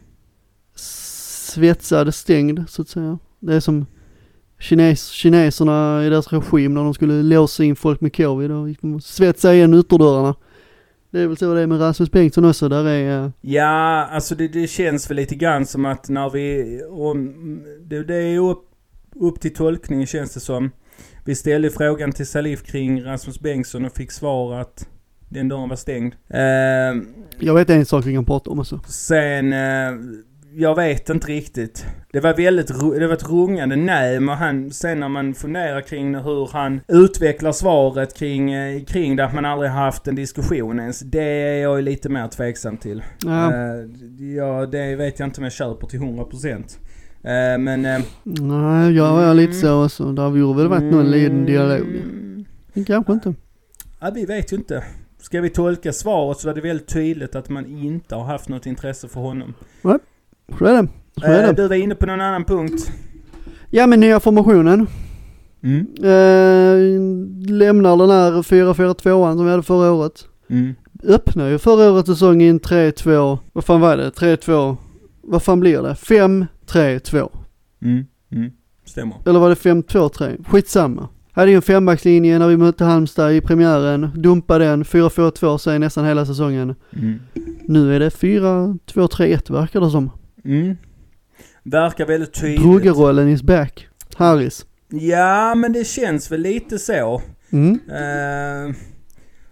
[1.51, 3.19] svetsad, stängd så att säga.
[3.39, 3.85] Det är som
[4.59, 8.69] kines, kineserna i deras regim när de skulle låsa in folk med covid och
[9.03, 10.35] svetsade igen ytterdörrarna.
[11.11, 13.23] Det är väl så det är med Rasmus Bengtsson också, där är...
[13.25, 16.81] eh, Ja, alltså det, det känns väl lite grann som att när vi...
[16.89, 17.33] Om,
[17.85, 18.63] det, det är upp,
[19.15, 20.71] upp till tolkning känns det som.
[21.25, 24.87] Vi ställde frågan till Salif kring Rasmus Bengtsson och fick svar att
[25.29, 26.13] den dörren var stängd.
[26.29, 27.01] Eh,
[27.39, 28.79] Jag vet en sak vi kan prata om också.
[28.87, 29.53] sen...
[29.53, 29.91] Eh,
[30.53, 31.85] jag vet inte riktigt.
[32.11, 32.67] Det var väldigt
[32.99, 37.51] det var ett rungande nej, men han, sen när man funderar kring hur han utvecklar
[37.51, 40.99] svaret kring, eh, kring det, att man aldrig har haft en diskussion ens.
[40.99, 43.03] Det är jag lite mer tveksam till.
[43.25, 43.85] Ja, Eh,
[44.35, 46.79] ja, det vet jag inte om jag köper till 100%.
[47.23, 47.85] Eh, men...
[47.85, 50.11] eh, nej, jag är lite så också.
[50.11, 51.87] Där vore väl varit någon liten dialog.
[51.87, 53.33] mm, Men kanske inte.
[53.99, 54.83] Ja, vi vet ju inte.
[55.19, 58.65] Ska vi tolka svaret så var det väldigt tydligt att man inte har haft något
[58.65, 59.53] intresse för honom.
[60.57, 60.87] Så är det.
[61.19, 61.53] Så är Eh, det.
[61.61, 62.91] du var inne på någon annan punkt.
[63.69, 64.87] Ja men nya formationen.
[65.63, 65.79] Mm.
[65.97, 70.25] Eh, lämnar den här 4-4-2an som vi hade förra året.
[70.49, 70.73] Mm.
[71.03, 74.09] öppnar ju förra årets säsong i en 3-2, vad fan var det?
[74.09, 74.77] 3-2,
[75.21, 75.93] vad fan blir det?
[75.93, 77.29] 5-3-2.
[77.81, 78.05] Mm.
[78.31, 78.51] Mm.
[78.85, 79.15] Stämmer.
[79.25, 80.45] Eller var det 5-2-3?
[80.49, 81.07] Skitsamma.
[81.31, 86.05] Hade ju en fembackslinje när vi mötte Halmstad i premiären, dumpade den, 4-4-2 sen nästan
[86.05, 86.75] hela säsongen.
[86.97, 87.19] Mm.
[87.67, 90.09] Nu är det 4-2-3-1 verkar det som.
[90.45, 90.77] Mm.
[91.63, 92.61] Verkar väldigt tydligt.
[92.61, 93.87] Bruggerollen is back.
[94.15, 94.65] Harris.
[94.89, 97.21] Ja, men det känns väl lite så.
[97.51, 97.79] Mm.
[97.89, 98.75] Eh,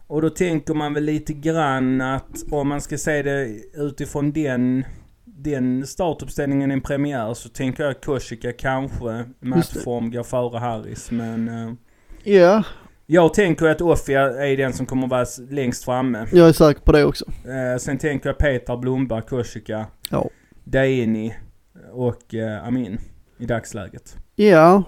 [0.07, 4.83] och då tänker man väl lite grann att om man ska se det utifrån den,
[5.25, 11.11] den startuppställningen i en premiär så tänker jag att Koshika kanske matchform går före Harris.
[11.11, 11.73] Men eh,
[12.33, 12.63] Ja,
[13.05, 16.27] jag tänker att Offia är den som kommer vara längst framme.
[16.31, 17.25] jag är säker på det också.
[17.25, 20.29] Eh, sen tänker jag Peter Blomberg, Koshika, Ja.
[20.71, 21.33] Daini
[21.93, 22.97] och eh, Amin
[23.37, 24.17] i dagsläget.
[24.35, 24.83] Ja,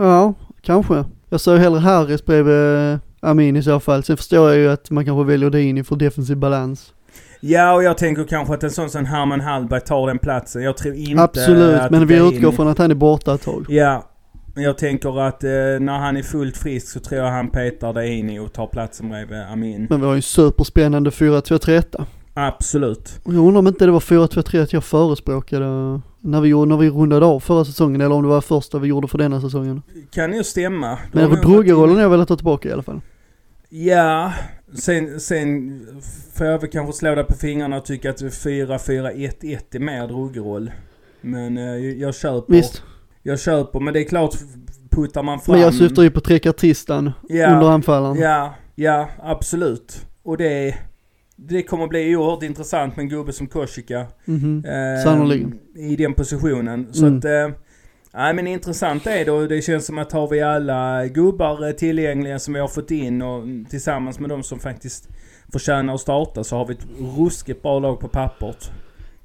[0.00, 1.04] ja, kanske.
[1.30, 4.02] Jag ju hellre Harris bredvid eh, Amin i så fall.
[4.02, 6.92] Sen förstår jag ju att man kanske väljer in för defensiv balans.
[7.40, 10.62] Ja, och jag tänker kanske att en sån som Herman Hallberg tar den platsen.
[10.62, 13.42] Jag tror inte Absolut, att men vi Daini- utgår från att han är borta ett
[13.42, 13.66] tag.
[13.68, 14.04] Ja,
[14.56, 18.38] jag tänker att eh, när han är fullt frisk så tror jag han petar Daini
[18.38, 19.86] och tar platsen bredvid Amin.
[19.90, 22.04] Men vi har ju en superspännande 4-2-3-1.
[22.46, 23.20] Absolut.
[23.24, 25.66] Jag undrar om inte det var 4-2-3-1 jag förespråkade
[26.20, 28.88] när vi, gjorde, när vi rundade av förra säsongen eller om det var första vi
[28.88, 29.82] gjorde för denna säsongen.
[30.10, 30.98] Kan ju stämma.
[31.12, 33.00] Då Men inne- har jag velat ta tillbaka i alla fall.
[33.68, 34.32] Ja,
[34.74, 35.80] sen, sen
[36.34, 40.70] får jag väl kanske slå dig på fingrarna och tycka att 4-4-1-1 är mer Druggeroll.
[41.20, 42.52] Men eh, jag köper.
[42.52, 42.82] Visst.
[43.22, 44.34] Jag köper, men det är klart
[44.90, 45.52] puttar man fram...
[45.52, 47.54] Men jag syftar ju på trekartistan Ja.
[47.54, 48.16] under anfallaren.
[48.18, 50.06] Ja, ja absolut.
[50.22, 50.74] Och det,
[51.40, 54.06] det kommer bli oerhört intressant med en gubbe som Koshika.
[54.24, 54.64] Mhm.
[54.64, 55.58] Eh, Sannoliken.
[55.76, 56.86] I den positionen.
[56.92, 57.18] Så Mm.
[57.18, 57.24] att...
[57.24, 57.48] Eh,
[58.14, 61.72] Nej men intressant är det och det känns som att har vi alla gubbar eh,
[61.72, 65.08] tillgängliga som vi har fått in och mm, tillsammans med de som faktiskt
[65.52, 66.86] förtjänar att starta så har vi ett
[67.18, 68.70] ruskigt bra lag på pappret.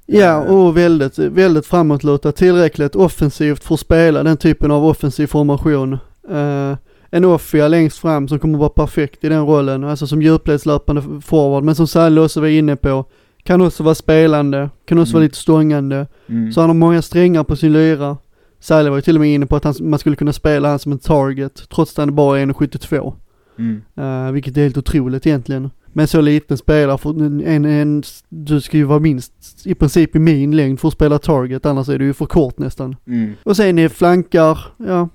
[0.06, 2.36] Ja, och väldigt, väldigt framåtlutat.
[2.36, 5.92] Tillräckligt offensivt för att spela den typen av offensiv formation.
[6.30, 6.76] Eh,
[7.14, 9.84] en offia längst fram som kommer vara perfekt i den rollen.
[9.84, 11.64] Alltså som djupledslöpande forward.
[11.64, 13.04] Men som Salle också var inne på.
[13.42, 14.70] Kan också vara spelande.
[14.84, 15.14] Kan också Mm.
[15.14, 16.06] vara lite stångande.
[16.28, 16.52] Mm.
[16.52, 18.16] Så han har många strängar på sin lyra.
[18.60, 20.78] Salle var ju till och med inne på att han, man skulle kunna spela han
[20.78, 21.62] som en target.
[21.74, 23.14] Trots att han bara är 1,72.
[23.58, 23.82] Mm.
[23.98, 25.70] Uh, vilket är helt otroligt egentligen.
[25.92, 29.32] Men så liten spelare, för en, en, du ska ju vara minst
[29.64, 32.58] i princip i min längd för att spela target, annars är du ju för kort
[32.58, 32.96] nästan.
[33.06, 33.32] Mm.
[33.42, 35.08] Och sen är flankar, ja,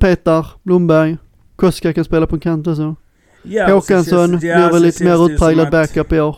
[0.00, 1.16] Petar, Blomberg,
[1.56, 2.96] Koska kan spela på en kant också.
[3.42, 6.36] Ja, Håkansson känns- ja, blir väl lite mer utpräglad backup i år.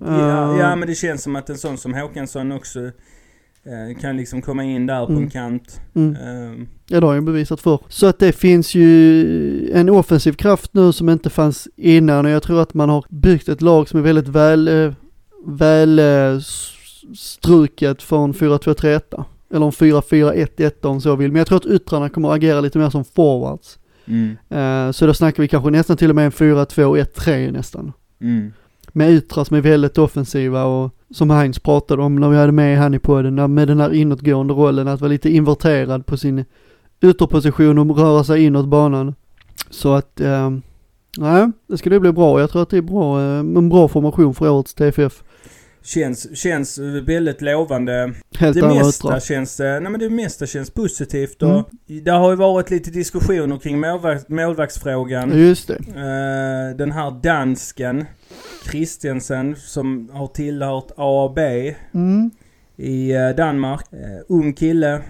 [0.00, 2.80] Ja, Eh, ja men det känns som att en sån som Håkansson också
[3.64, 5.24] eh, kan liksom komma in där på Mm.
[5.24, 5.80] en kant.
[5.94, 6.16] mm.
[6.16, 7.78] Eh, Ja det har jag bevisat för.
[7.88, 12.42] Så att det finns ju en offensiv kraft nu som inte fanns innan och jag
[12.42, 14.92] tror att man har byggt ett lag som är väldigt väl, eh,
[15.46, 16.38] väl eh,
[17.16, 19.24] struket från 4-2-3-1.
[19.52, 21.32] Eller en 4-4-1-1 om så vill.
[21.32, 23.78] Men jag tror att yttrarna kommer att agera lite mer som forwards.
[24.06, 24.36] mm.
[24.48, 27.92] Eh, så då snackar vi kanske nästan till och med en 4-2-1-3 nästan.
[28.20, 28.52] Mm.
[28.92, 32.78] Med yttrar som är väldigt offensiva och som Heinz pratade om när vi hade med
[32.78, 36.44] han i podden, med den här inåtgående rollen, att vara lite inverterad på sin
[37.02, 39.14] ytterposition och röra sig inåt banan.
[39.70, 40.50] Så att, eh,
[41.18, 42.40] nej, det det bli bra.
[42.40, 45.22] Jag tror att det är bra, eh, en bra formation för årets TFF.
[45.84, 48.12] Känns, känns väldigt lovande.
[48.38, 51.64] Helt Det mesta känns, eh, nej men det mesta känns positivt och Mm.
[52.04, 55.38] det har ju varit lite diskussioner kring målvakt, målvaktsfrågan.
[55.38, 55.74] Just det.
[55.74, 58.04] Eh, den här dansken,
[58.70, 62.30] Christiansen, som har tillhört A och B Mm.
[62.76, 63.84] i eh, Danmark.
[63.92, 65.00] Eh, ung kille.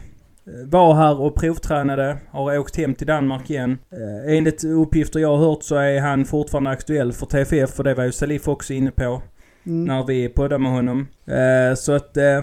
[0.66, 2.16] Var här och provtränade.
[2.30, 3.78] Har åkt hem till Danmark igen.
[3.92, 7.94] Eh, enligt uppgifter jag har hört så är han fortfarande aktuell för TFF och det
[7.94, 9.22] var ju Salif också inne på
[9.66, 9.84] Mm.
[9.84, 11.06] när vi poddade med honom.
[11.26, 12.42] Eh, så att eh,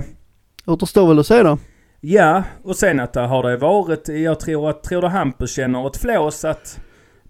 [0.66, 1.58] Återstår väl att se då.
[2.02, 5.88] ja, och sen att det har det varit, jag tror att tror du Hampus känner
[5.88, 6.80] ett flås att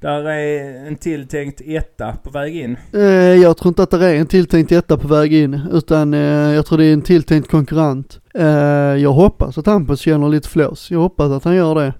[0.01, 2.77] där är en tilltänkt etta på väg in.
[2.93, 3.01] Eh,
[3.35, 6.19] jag tror inte att det är en tilltänkt etta på väg in, utan eh,
[6.53, 8.19] jag tror det är en tilltänkt konkurrent.
[8.33, 8.45] Eh,
[8.95, 10.91] jag hoppas att Hampus känner lite flås.
[10.91, 11.93] Jag hoppas att han gör det.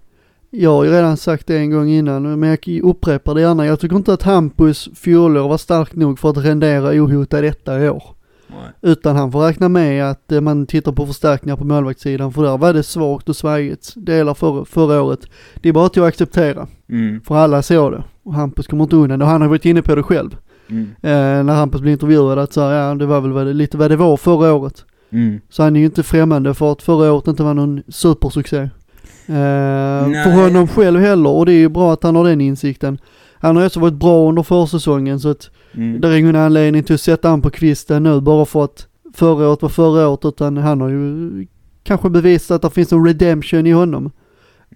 [0.52, 3.66] Jag har ju redan sagt det en gång innan, men jag upprepar det gärna.
[3.66, 7.90] Jag tycker inte att Hampus fjolår var stark nog för att rendera ohotad etta i
[7.90, 8.04] år.
[8.48, 8.92] Nej.
[8.92, 12.58] Utan han får räkna med att eh, man tittar på förstärkningar på målvaktssidan, för där
[12.58, 15.20] var det svagt och svajigt delar för, förra året.
[15.62, 18.04] Det är bara till att acceptera, Mm, för alla såg det.
[18.24, 20.36] Och Hampus kommer inte undan och han har varit inne på det själv.
[20.70, 23.54] mm, Eh, när Hampus blev intervjuad att så, här, ja det var väl vad det,
[23.54, 24.86] lite vad det var förra året.
[25.12, 25.40] mm.
[25.50, 28.70] Så han är ju inte främmande för att förra året inte var någon supersuccé.
[29.28, 32.98] Eh, för honom själv heller och det är ju bra att han har den insikten.
[33.34, 36.02] Han har ju också varit bra under försäsongen så att Mm.
[36.02, 39.48] det är ingen anledning till att sätta han på kvisten nu bara för att förra
[39.50, 41.48] året var förra året utan han har ju
[41.84, 44.12] kanske bevisat att det finns en redemption i honom.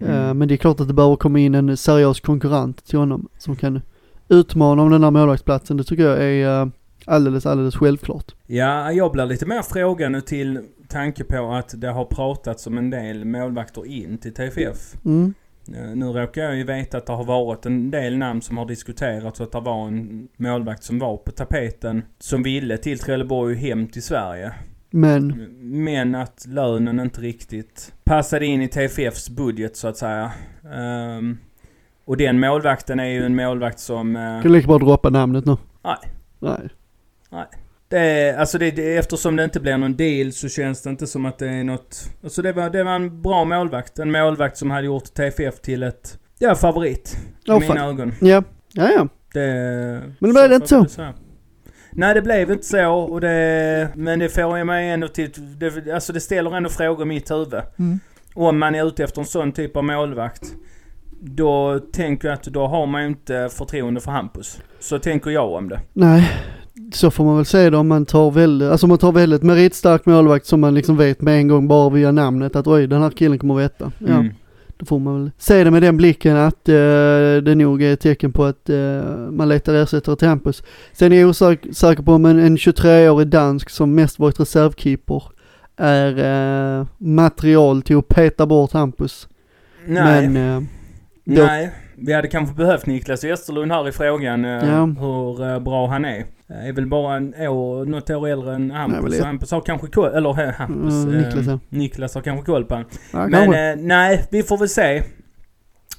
[0.00, 0.38] Eh, Mm.
[0.38, 3.56] men det är klart att det behöver komma in en seriös konkurrent till honom som
[3.56, 3.80] kan
[4.28, 5.76] utmana om den här målvaktsplatsen.
[5.76, 6.66] Det tycker jag är eh,
[7.04, 8.32] alldeles, alldeles självklart.
[8.46, 10.58] Ja, jag blir lite mer frågande till
[10.94, 14.94] tanke på att det har pratats om en del målvakter in till TFF.
[15.04, 15.34] Mm.
[15.74, 18.66] Eh, Nu råkar jag ju veta att det har varit en del namn som har
[18.66, 23.56] diskuterats och att det var en målvakt som var på tapeten som ville till Trelleborg
[23.56, 24.52] hem till Sverige.
[24.90, 25.26] Men,
[25.84, 30.32] Men att lönen inte riktigt passade in i TFFs budget så att säga.
[30.74, 31.38] Ehm,
[32.04, 34.16] och den målvakten är ju en målvakt som...
[34.16, 35.56] eh, kan du lika bra droppa namnet nu?
[35.84, 35.96] Nej.
[36.38, 36.68] Nej.
[37.94, 41.06] Det är, alltså det, det, eftersom det inte blir någon deal så känns det inte
[41.06, 42.10] som att det är något...
[42.22, 43.98] Alltså det var, det var en bra målvakt.
[43.98, 46.18] En målvakt som hade gjort TFF till ett...
[46.38, 47.16] Ja, favorit.
[47.46, 47.88] I Åh, mina fan.
[47.88, 48.14] ögon.
[48.20, 49.08] Ja, ja, ja.
[49.32, 49.40] Det,
[50.18, 50.86] Men det blev inte så.
[50.96, 51.12] jag
[51.90, 52.92] Nej, det blev inte så.
[52.94, 55.30] Och det, men det får jag mig ändå till...
[55.58, 57.62] Det, alltså det ställer ändå frågor i mitt huvud.
[57.78, 58.00] Mm.
[58.34, 60.52] Om man är ute efter en sån typ av målvakt.
[61.20, 64.60] Då tänker jag att då har man ju inte förtroende för Hampus.
[64.80, 65.80] Så tänker jag om det.
[65.92, 66.30] Nej,
[66.94, 70.06] så får man väl säga det om man tar väldigt, alltså man tar väldigt meritstark
[70.06, 73.10] målvakt som man liksom vet med en gång bara via namnet att oj den här
[73.10, 73.92] killen kommer veta.
[73.98, 74.32] Ja, Mm.
[74.76, 76.74] då får man väl se det med den blicken att eh,
[77.44, 78.76] det nog är ett tecken på att eh,
[79.30, 80.62] man letar ersättare till Hampus.
[80.92, 85.22] Sen är jag osäker på om en, en 23-årig dansk som mest varit reservkeeper
[85.76, 86.18] är
[86.80, 89.28] eh, material till att peta bort Hampus.
[89.86, 90.28] Nej.
[90.28, 90.62] Men eh,
[91.36, 94.84] Då- Nej, vi hade kanske behövt Niklas Westerlund här i frågan eh, Ja.
[94.86, 96.18] hur eh, bra han är.
[96.50, 99.14] Eh, Är väl bara en år, något år äldre än Nej, Hampus.
[99.18, 100.94] ett- Hampus har kanske koll, eller Hampus.
[101.04, 101.58] Mm, Niklas, ja.
[101.68, 102.84] Niklas har kanske koll på han.
[103.12, 105.02] Ja, Men eh, nej, vi får väl se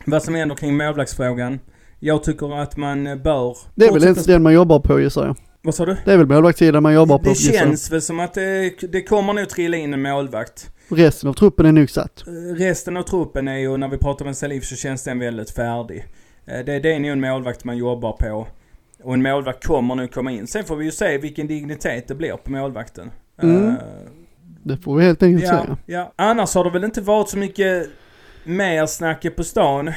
[0.06, 1.60] vad som händer kring målvaktsfrågan.
[2.00, 3.58] Jag tycker att man bör...
[3.76, 5.36] det är väl ens den man jobbar på gissar jag.
[5.62, 5.98] Vad sa du?
[6.06, 9.34] Det är väl målvaktssidan man jobbar på Det känns väl som att det, det kommer
[9.34, 10.70] nog trilla in en målvakt.
[10.90, 12.24] Resten av truppen är nog satt.
[12.28, 15.50] Eh, Resten av truppen är ju, när vi pratar med Salif så känns den väldigt
[15.52, 16.06] färdig.
[16.46, 18.48] Eh, Det, det är nog en målvakt man jobbar på.
[19.04, 20.48] Och en målvakt kommer nu komma in.
[20.48, 23.12] Sen får vi ju se vilken dignitet det blir på målvakten.
[23.42, 23.68] Mm.
[23.68, 23.74] Eh,
[24.64, 25.78] Det får vi helt enkelt ja, säga.
[25.86, 26.14] ja.
[26.16, 27.88] Annars har det väl inte varit så mycket
[28.44, 29.92] mer snacket på stan.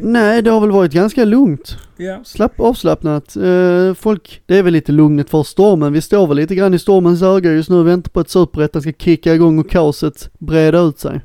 [0.00, 1.76] Nej, det har väl varit ganska lugnt.
[1.96, 2.24] Ja.
[2.24, 3.36] Slapp, avslappnat.
[3.36, 5.92] Eh, folk, det är väl lite lugnet för stormen.
[5.92, 8.82] Vi står väl lite grann i stormens öga just nu och väntar på att superettan
[8.82, 11.20] ska kicka igång och kaoset breda ut sig.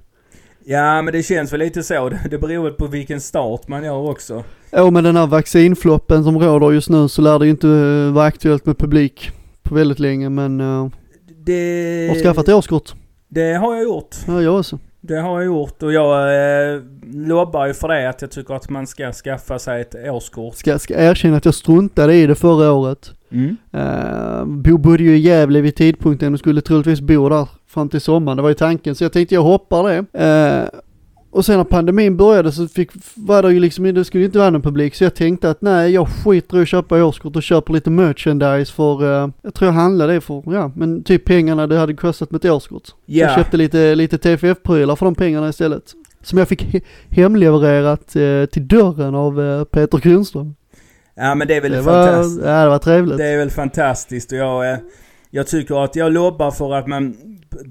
[0.65, 2.09] ja, men det känns väl lite så.
[2.29, 4.43] Det, beror väl på vilken start man gör också.
[4.71, 8.13] Och med den här vaccinfloppen som råder just nu så lär det ju inte eh,
[8.13, 9.31] vara aktuellt med publik
[9.63, 10.89] på väldigt länge men uh,
[11.45, 12.07] Det...
[12.09, 12.93] har skaffat årskort.
[13.27, 14.15] Det har jag gjort.
[14.27, 14.79] Ja, jag också.
[15.01, 16.35] Det har jag gjort och jag
[16.73, 16.81] eh,
[17.13, 20.55] lobbar ju för det att jag tycker att man ska skaffa sig ett årskort.
[20.55, 23.13] Ska, ska erkänna att jag struntade i det förra året.
[23.31, 23.57] Mm.
[23.75, 28.01] Uh, Bo bodde ju i Gävle vid tidpunkten och skulle troligtvis bo där fram till
[28.01, 28.35] sommaren.
[28.35, 28.95] Det var ju tanken.
[28.95, 30.19] Så jag tänkte jag hoppar det.
[30.25, 30.79] Eh,
[31.31, 34.49] och sen när pandemin började så fick, var det ju liksom, det skulle inte vara
[34.49, 34.95] någon publik.
[34.95, 38.73] Så jag tänkte att nej, jag skiter i att köpa årskort och köper lite merchandise
[38.73, 42.31] för, eh, jag tror jag handlade det för, ja, men typ pengarna det hade kostat
[42.31, 42.83] med ett årskort.
[43.05, 43.25] Ja.
[43.27, 45.83] Jag köpte lite, lite TFF-prylar för de pengarna istället.
[46.23, 50.55] Som jag fick he- hemlevererat eh, till dörren av eh, Peter Kronström.
[51.15, 52.41] ja, men det är väl Det var, fantastiskt.
[52.45, 53.17] ja, det var trevligt.
[53.17, 54.77] Det är väl fantastiskt och jag, eh,
[55.31, 57.15] jag tycker att jag lobbar för att man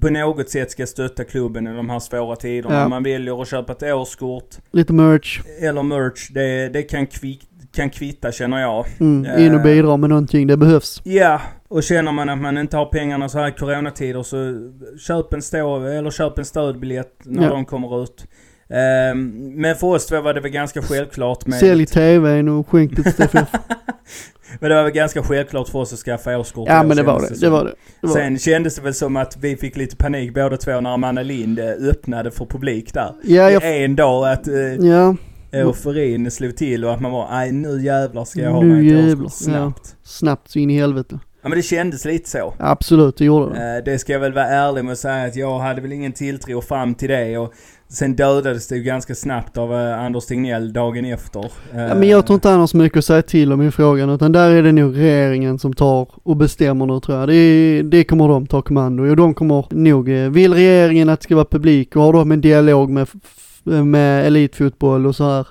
[0.00, 2.74] på något sätt ska stötta klubben i de här svåra tiderna.
[2.74, 2.88] Ja.
[2.88, 5.40] Man väljer att köpa ett årskort Lite merch.
[5.60, 6.28] eller merch.
[6.30, 7.40] Det, det kan, kvick,
[7.72, 8.86] kan kvitta känner jag.
[9.00, 9.62] Mm, in och Eh.
[9.62, 11.00] bidra med någonting, det behövs.
[11.04, 15.32] Ja, och känner man att man inte har pengarna så här i coronatider så köp
[15.32, 17.48] en, stå, eller köp en stödbiljett när Ja.
[17.50, 18.26] de kommer ut.
[18.70, 21.58] Ehm, men för oss två var det väl ganska självklart med...
[21.58, 23.48] Sälj TVn och skänk det till TFF.
[24.60, 26.68] Men det var väl ganska självklart för oss att skaffa årskort.
[26.68, 27.74] ja men det var det, det var det.
[28.00, 30.90] det var Sen kändes det väl som att vi fick lite panik båda två när
[30.94, 33.14] Amanda Lind eh, öppnade för publik där.
[33.22, 35.16] Ja, jag, En dag att eh, ja,
[35.52, 39.06] euforin slog till och att man var nej nu jävlar ska jag ha Nu mig
[39.08, 39.96] jävlar, snabbt.
[40.02, 41.18] snabbt så in i helvete.
[41.42, 42.54] Ja men det kändes lite så.
[42.58, 43.76] Absolut, det gjorde det.
[43.76, 46.12] Eh, Det ska jag väl vara ärlig med att säga att jag hade väl ingen
[46.12, 47.52] tilltro fram till det och
[47.92, 51.40] sen dödades det ju ganska snabbt av eh, Anders Tegnell dagen efter.
[51.44, 53.70] Eh, Ja, men jag tror inte han har så mycket att säga till om i
[53.70, 57.28] frågan utan där är det nog regeringen som tar och bestämmer nu tror jag.
[57.28, 61.24] Det, det kommer de ta kommando och de kommer nog, eh, vill regeringen att det
[61.24, 63.08] ska vara publik och har de en dialog med,
[63.64, 65.46] med elitfotboll och så här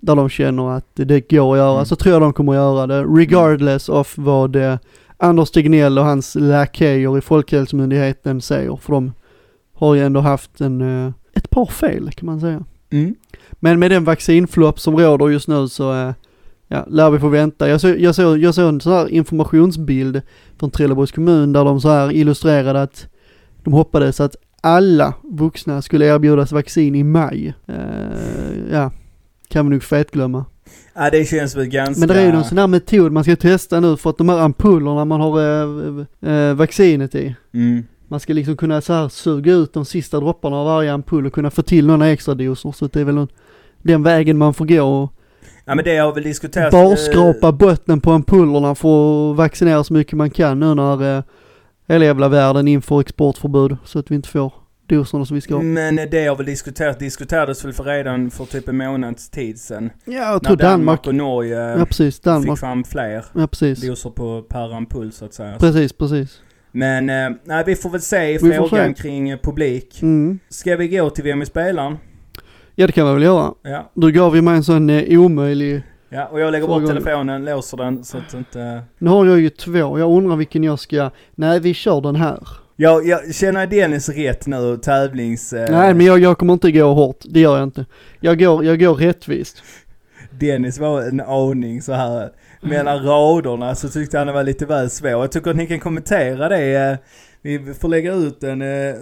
[0.00, 1.84] där de känner att det går att göra Mm.
[1.86, 4.76] så tror jag de kommer att göra det regardless of vad eh,
[5.16, 9.12] Anders Tegnell och hans lakejer i Folkhälsomyndigheten säger för de
[9.74, 12.64] har ju ändå haft en, eh, ett par fel kan man säga.
[12.90, 13.14] Mm.
[13.52, 16.12] Men med den vaccinflopp som råder just nu så eh,
[16.68, 17.68] ja, lär vi få vänta.
[17.68, 20.22] Jag såg, jag såg, jag såg en sån här informationsbild
[20.58, 23.06] från Trelleborgs kommun där de så här illustrerade att
[23.64, 27.54] de hoppades att alla vuxna skulle erbjudas vaccin i maj.
[27.66, 28.90] Eh, ja,
[29.48, 30.44] kan vi nog fetglömma.
[30.94, 32.00] Ja det känns väl ganska...
[32.00, 34.28] Men det är ju någon sån här metod man ska testa nu för att de
[34.28, 37.36] här ampullerna man har eh, eh, vaccinet i.
[37.52, 37.84] Mm.
[38.08, 41.32] Man ska liksom kunna så här suga ut de sista dropparna av varje ampull och
[41.32, 42.72] kunna få till några extra doser.
[42.72, 43.26] Så det är väl
[43.82, 45.12] den vägen man får gå och
[45.64, 46.72] Ja men det har väl diskuterats...
[46.72, 51.22] barskrapa botten på ampullerna för att vaccinera så mycket man kan nu när eh,
[51.88, 53.76] hela jävla världen inför exportförbud.
[53.84, 54.52] Så att vi inte får
[54.86, 55.64] doserna som vi ska eh, ha.
[55.64, 59.90] Men det har väl diskuterats, diskuterades väl för redan för typ en månads tid sedan.
[60.04, 61.06] Ja, jag tror Danmark.
[61.06, 62.58] och Norge Ja precis, fick Danmark.
[62.58, 63.80] fram fler Ja precis.
[63.80, 65.56] doser på per ampull så att säga.
[65.58, 66.40] Precis, precis.
[66.72, 69.02] Men eh, nej, vi får väl se i Vi frågan se.
[69.02, 70.02] kring eh, publik.
[70.02, 70.38] Mm.
[70.48, 71.96] Ska vi gå till vem är spelaren?
[72.74, 73.52] Ja det kan man väl göra.
[73.62, 73.90] Ja.
[73.94, 75.82] Du gav ju mig en sån eh, omöjlig.
[76.10, 78.82] Ja, och jag lägger bort telefonen, låser den så att inte...
[78.98, 81.10] Nu har jag ju två, jag undrar vilken jag ska.
[81.34, 82.48] Nej vi kör den här.
[82.76, 85.52] Jag, jag känner Dennis rätt nu, tävlings...
[85.52, 87.86] Eh, Nej men jag, jag kommer inte gå hårt, det gör jag inte.
[88.20, 89.62] Jag går, jag går rättvist.
[90.40, 92.30] Dennis var en aning så här
[92.60, 95.10] mellan raderna så tyckte han det var lite väl svår.
[95.10, 96.90] Jag tycker att ni kan kommentera det.
[96.90, 96.96] eh,
[97.42, 98.94] Vi får lägga ut en, eh,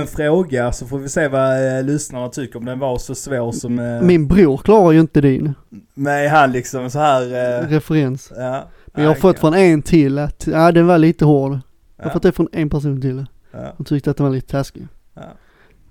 [0.00, 3.52] en fråga så får vi se vad eh, lyssnarna tycker om den var så svår
[3.52, 3.98] som...
[4.02, 5.54] Min bror klarar ju inte din
[5.94, 7.22] Med han liksom så här...
[7.68, 8.32] referens.
[8.36, 8.64] ja.
[8.86, 11.52] Men jag har fått från en till att, ja den var lite hård.
[11.96, 12.12] Jag har Ja.
[12.12, 13.26] fått det från en person till.
[13.52, 13.72] Ja.
[13.76, 14.86] Han tyckte att den var lite taskig.
[15.14, 15.22] Ja.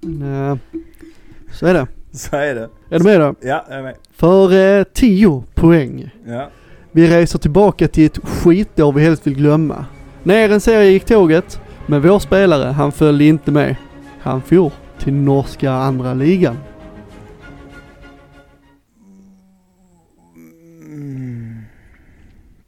[0.01, 0.59] Men,
[1.51, 1.87] så är det.
[2.15, 2.69] Så är det.
[2.89, 3.35] Är du med då?
[3.41, 3.95] Ja, jag är med.
[4.11, 6.09] För eh, 10 poäng.
[6.27, 6.49] Ja.
[6.91, 9.85] Vi reser tillbaka till ett skitår vi helst vill glömma.
[10.23, 13.75] Ner en serie gick tåget, men vår spelare han följde inte med.
[14.21, 16.57] Han for till norska andra ligan.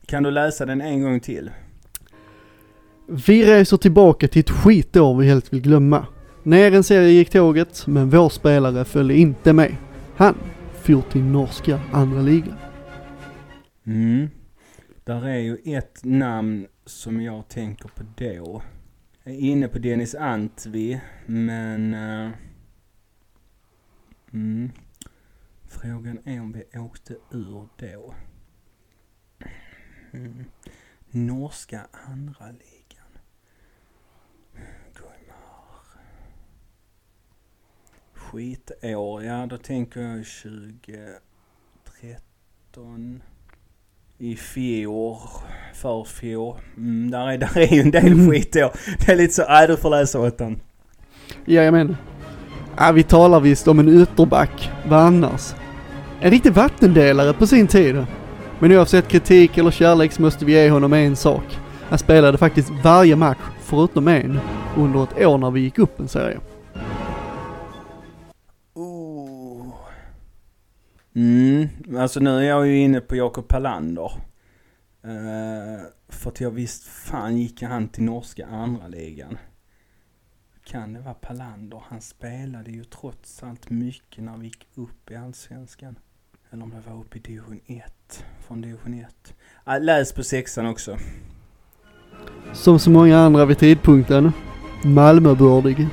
[0.06, 1.50] Kan du läsa den en gång till?
[3.08, 6.06] Vi reser tillbaka till ett skitår vi helst vill glömma.
[6.46, 9.76] Ner en serie gick tåget, men vår spelare följde inte med.
[10.16, 10.36] Han
[10.74, 12.58] for till norska andra ligan.
[13.84, 14.30] Mm.
[15.04, 18.62] Där är ju ett namn som jag tänker på då.
[19.24, 21.94] Jag är inne på Dennis Antvi, men...
[21.94, 22.32] Uh,
[24.34, 24.72] mm.
[25.64, 28.14] Frågan är om vi åkte ur då.
[30.12, 30.46] Mm.
[31.10, 32.75] Norska andra ligan.
[38.32, 43.24] Skitår, ja då tänker jag 2013.
[44.18, 45.18] I fjol,
[45.74, 46.56] förfjol.
[46.78, 48.72] Mm, där, är, där är ju en del skitår.
[49.06, 50.60] Det är lite så, nej du får läsa åttan.
[51.46, 51.98] Jajamän.
[52.78, 54.72] Ja, vi talar visst om en ytterback.
[54.88, 55.56] Vad annars?
[56.22, 58.06] En riktig vattendelare på sin tid.
[58.60, 61.60] Men oavsett kritik eller kärlek så måste vi ge honom en sak.
[61.90, 64.40] Han spelade faktiskt varje match, förutom en,
[64.78, 66.40] under ett år när vi gick upp en serie.
[71.16, 74.12] Mm, alltså nu är jag ju inne på Jakob Palander.
[75.06, 79.38] Uh, för att jag visst fan gick han till norska andra ligan.
[80.64, 81.84] Kan det vara Palander?
[81.88, 85.96] Han spelade ju trots allt mycket när vi gick upp i Allsvenskan.
[86.52, 88.26] Eller om det var uppe i division 1.
[88.48, 89.04] Från division 1.
[89.04, 90.98] Uh, ah, läs på sexan också.
[92.54, 94.32] Som så många andra vid tidpunkten,
[94.84, 95.88] Malmöbördig.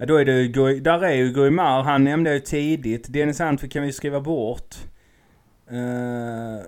[0.00, 3.12] Ja, då är det ju, där är ju Guimar, han nämnde jag ju tidigt.
[3.12, 4.76] Dennis Antwi kan vi skriva bort.
[5.72, 6.60] Uh,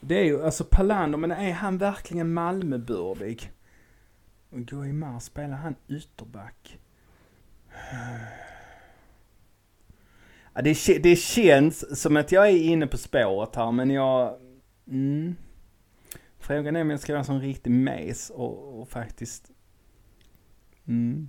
[0.00, 3.52] det är ju, alltså Palander, men är han verkligen Malmöbördig?
[4.50, 6.78] Och Guimar, spelar han ytterback?
[10.54, 14.38] Ja, det, det känns som att jag är inne på spåret här, men jag...
[14.88, 15.36] Mm.
[16.38, 19.50] Frågan är om jag ska vara en sån riktig mes och, och faktiskt...
[20.86, 21.28] Mm.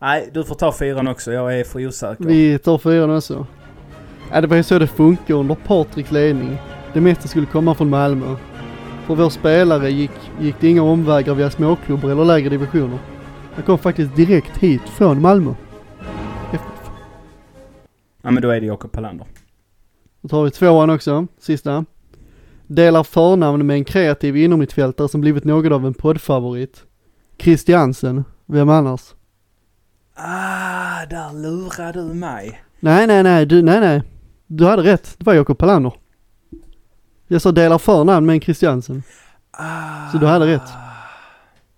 [0.00, 1.32] Nej, du får ta fyran också.
[1.32, 2.24] Jag är för osäker.
[2.24, 3.46] Vi tar fyran också.
[4.32, 6.58] Ja, det var ju så det funkar under Patriks ledning.
[6.92, 8.36] Det mesta skulle komma från Malmö.
[9.06, 10.10] För vår spelare gick,
[10.40, 12.98] gick det inga omvägar via småklubbar eller lägre divisioner.
[13.54, 15.54] Han kom faktiskt direkt hit från Malmö.
[18.22, 19.26] Ja, men då är det Jakob Palander.
[20.20, 21.84] Då tar vi tvåan också, sista.
[22.66, 26.84] Delar förnamn med en kreativ innermittfältare som blivit något av en poddfavorit.
[27.38, 29.14] Christiansen, vem annars?
[30.20, 32.60] Ah, där lurar du mig.
[32.80, 34.02] Nej, nej, nej, du, nej, nej.
[34.46, 35.92] Du hade rätt, det var Jakob Palander.
[37.28, 39.02] Jag sa delar förnamn med en Christiansen.
[39.50, 40.62] Ah, Så du hade rätt.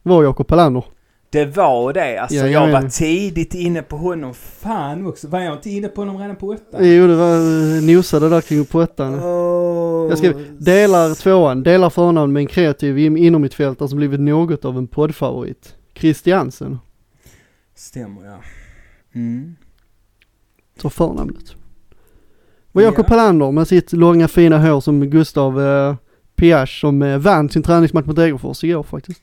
[0.03, 0.85] Det var Jakob Palander.
[1.31, 2.19] Det var det.
[2.19, 4.35] Alltså, Ja, jag ja, var tidigt inne på honom.
[4.35, 5.29] Fan också.
[5.29, 6.85] Var jag inte inne på honom redan på åtta?
[6.85, 9.15] Jo, det var eh, nosade där kring på ettan.
[9.15, 10.09] Oh.
[10.09, 14.79] Jag skrev, delar tvåan, delar förnamn med en kreativ in- innermittfältare som blivit något av
[14.79, 15.75] en poddfavorit.
[15.95, 16.79] Christiansen,
[17.85, 18.37] Stämmer ja.
[19.15, 19.57] Mm.
[20.83, 21.55] så förnamnet.
[22.73, 23.09] Och Jakob Ja.
[23.09, 25.95] Palander med sitt långa fina hår som Gustav eh,
[26.37, 29.23] Piasch som eh, vann sin träningsmatch mot Degerfors igår faktiskt.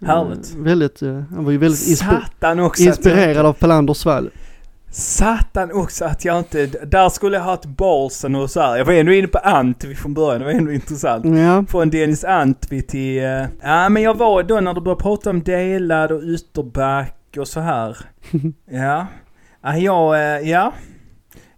[0.00, 0.54] Härligt.
[0.54, 4.30] Eh, väldigt, eh, han var ju väldigt inspi- jag- inspirerad av Palanders svall.
[4.90, 6.66] Satan också att jag inte...
[6.66, 8.76] Där skulle jag ha ett balsen och så här.
[8.76, 10.38] Jag var ändå inne på Antvi från början.
[10.40, 11.24] Det var ändå intressant.
[11.38, 13.18] Ja, Från Dennis Antvi till...
[13.24, 17.48] eh, Ja men jag var då när du började prata om delad och ytterback och
[17.48, 17.96] så här.
[18.70, 19.06] Ja.
[19.62, 20.72] Ja, jag, eh, ja.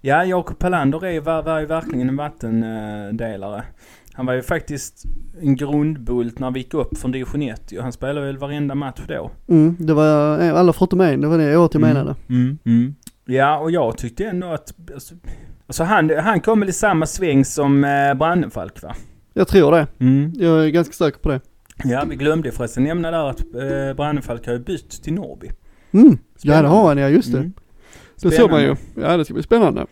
[0.01, 3.65] Ja, Jakob Palander är ju, var, var ju verkligen en vattendelare.
[4.13, 5.05] Han var ju faktiskt
[5.41, 7.81] en grundbult när vi gick upp från division 1 ju.
[7.81, 9.31] Han spelade väl varenda match då.
[9.49, 12.15] mm, det var eh, alla förutom en, det var det året jag menade.
[12.29, 12.95] Mm, mm.
[13.25, 14.75] Ja, och jag tyckte ändå att...
[14.95, 15.15] Alltså,
[15.67, 18.95] alltså han, han kom väl i samma sväng som eh, Brannefalk va?
[19.33, 19.87] Jag tror det.
[19.99, 20.33] Mm.
[20.37, 21.41] Jag är ganska säker på det.
[21.85, 25.51] Ja, vi glömde förresten nämna där att eh, Brannefalk har ju bytt till Norrby.
[25.93, 26.19] Mm.
[26.43, 27.39] Ja det har han ja, just det.
[27.39, 27.53] Mm.
[28.23, 28.77] Det ser man ju.
[28.95, 29.87] Ja det ska bli spännande.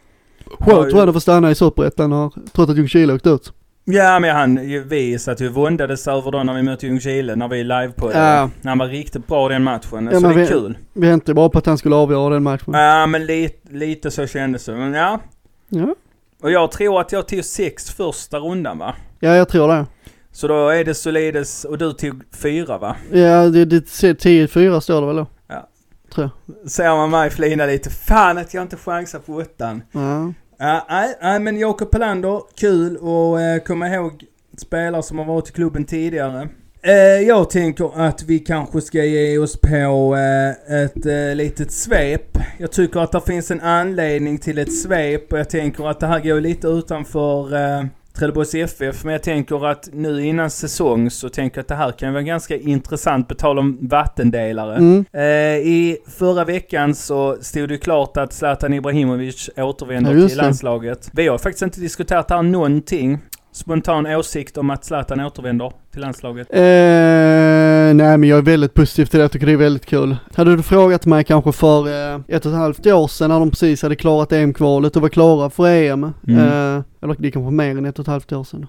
[0.58, 3.52] Skönt tror jag det får stanna i Superettan trots att Ljungskile åkt ut.
[3.84, 7.62] Ja, men han, vi satt ju våndades över då när vi mötte Ljungskile, när vi
[7.62, 8.50] live på Ja.
[8.64, 10.78] Han var riktigt bra den matchen, Ja, så det är vi- kul.
[10.92, 12.74] Vi väntade bara på att han skulle avgöra den matchen.
[12.74, 14.72] Ja, men lite, lite så kändes det.
[14.76, 15.20] Men ja.
[15.68, 15.94] Ja,
[16.42, 18.94] Och jag tror att jag tog sex första rundan va?
[19.20, 19.86] ja jag tror det.
[20.32, 22.96] Så då är det solides, och du tog fyra va?
[23.12, 25.26] Ja det, det 10-4 står det väl då?
[26.14, 26.30] Tror
[26.66, 27.90] Ser man mig flina lite.
[27.90, 29.82] Fan att jag inte chansar på åttan.
[29.92, 30.02] jag.
[30.02, 30.32] Ja.
[30.58, 34.24] Ja, nej, nej, men Jakob Pelander, kul att eh, komma ihåg
[34.58, 36.48] spelare som har varit i klubben tidigare.
[36.82, 42.38] Eh, jag tänker att vi kanske ska ge oss på eh, ett eh, litet svep.
[42.58, 46.06] Jag tycker att det finns en anledning till ett svep och jag tänker att det
[46.06, 47.54] här går lite utanför
[48.18, 49.04] Trelleborgs FF.
[49.04, 52.22] Men jag tänker att nu innan säsong så tänker jag att det här kan vara
[52.22, 54.76] ganska intressant på tal om vattendelare.
[54.76, 55.04] Mm.
[55.12, 55.22] Eh,
[55.68, 61.10] I förra veckan så stod det klart att Zlatan Ibrahimovic återvänder Ja, till landslaget.
[61.12, 63.18] Vi har faktiskt inte diskuterat det här någonting.
[63.54, 66.48] Spontan åsikt om att Zlatan återvänder till landslaget.
[66.50, 66.60] Eh,
[67.94, 70.16] nej men jag är väldigt positiv till det, jag tycker det är väldigt kul.
[70.34, 73.50] Hade du frågat mig kanske för eh, ett och ett halvt år sedan när de
[73.50, 76.12] precis hade klarat EM-kvalet och var klara för EM.
[76.28, 76.38] Mm.
[76.38, 78.66] Eh, eller det är kanske mer än ett och ett halvt år sedan.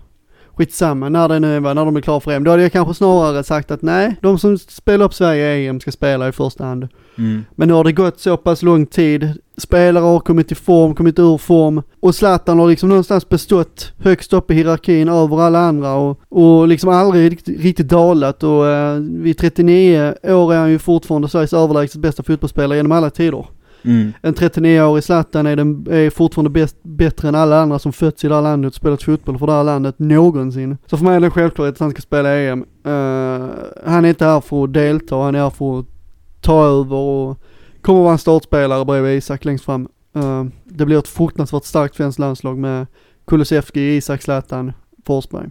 [0.55, 2.43] Skitsamma när det nu var, när de är klara för EM.
[2.43, 5.79] Då hade jag kanske snarare sagt att nej, de som spelar upp Sverige i EM
[5.79, 6.87] ska spela i första hand.
[7.17, 7.45] Mm.
[7.55, 9.33] Men nu har det gått så pass lång tid.
[9.57, 11.81] Spelare har kommit i form, kommit ur form.
[11.99, 16.67] Och Zlatan har liksom någonstans bestått högst upp i hierarkin över alla andra och, och
[16.67, 18.43] liksom aldrig riktigt, riktigt dalat.
[18.43, 23.09] Och eh, vid 39 år är han ju fortfarande Sveriges överlägset bästa fotbollsspelare genom alla
[23.09, 23.45] tider.
[23.85, 24.13] Mm.
[24.21, 28.27] En 39-årig Zlatan är, den, är fortfarande bäst, bättre än alla andra som fötts i
[28.27, 30.77] det här landet och spelat fotboll för det här landet någonsin.
[30.85, 32.65] Så för mig är det självklart att han ska spela EM.
[32.85, 33.47] Eh,
[33.85, 35.85] han är inte här för att delta, han är här för att
[36.45, 37.39] ta över och
[37.81, 39.87] kommer vara en startspelare bredvid Isak längst fram.
[40.15, 42.87] Eh, det blir ett fruktansvärt starkt svenskt landslag med
[43.27, 44.73] Kulusevski, Isak, Zlatan,
[45.05, 45.49] Forsberg.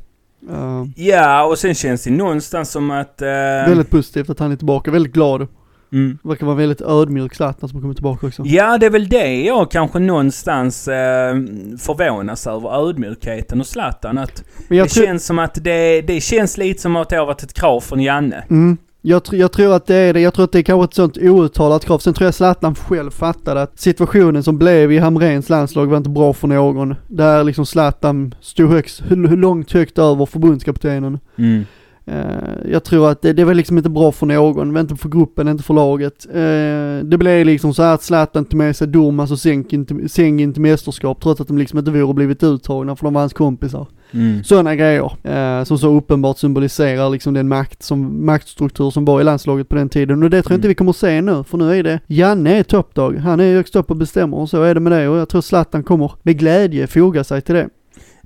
[0.50, 3.22] Eh, Ja, och sen känns det någonstans som att...
[3.22, 3.28] Eh,
[3.68, 5.46] väldigt positivt att han är tillbaka, väldigt glad.
[5.92, 6.18] mm.
[6.22, 8.42] Verkar vara väldigt ödmjuk Zlatan som kommer tillbaka också.
[8.44, 11.34] Ja, det är väl det jag kanske någonstans eh,
[11.78, 14.18] förvånas över, ödmjukheten och Zlatan.
[14.18, 17.26] Att Men jag det känns som att det, det känns lite som att det har
[17.26, 18.44] varit ett krav från Janne.
[18.50, 18.76] Mm.
[19.06, 20.94] Jag, tr- jag tror att det är det, jag tror att det är kanske ett
[20.94, 21.98] sånt outtalat krav.
[21.98, 26.10] Sen tror jag Zlatan själv fattade att situationen som blev i Hamrens landslag var inte
[26.10, 26.94] bra för någon.
[27.08, 31.18] Där liksom Zlatan stod högst, långt högt över förbundskaptenen.
[31.36, 31.64] Mm.
[32.06, 35.48] Eh, jag tror att det, det var liksom inte bra för någon, inte för gruppen,
[35.48, 36.26] inte för laget.
[36.28, 40.52] Eh, det blev liksom så här att Zlatan tog med sig Durmaz och till, Senkin
[40.52, 43.86] till mästerskap trots att de liksom inte vore blivit uttagna för de var hans kompisar.
[44.10, 44.44] Mm.
[44.44, 49.24] Sådana grejer eh, som så uppenbart symboliserar liksom den makt som, maktstruktur som var i
[49.24, 50.22] landslaget på den tiden.
[50.22, 50.70] Och det tror jag inte Mm.
[50.70, 53.18] vi kommer att se nu, för nu är det Janne är toppdag.
[53.18, 55.08] Han är högst upp och bestämmer och så är det med det.
[55.08, 57.68] Och jag tror Zlatan kommer med glädje foga sig till det.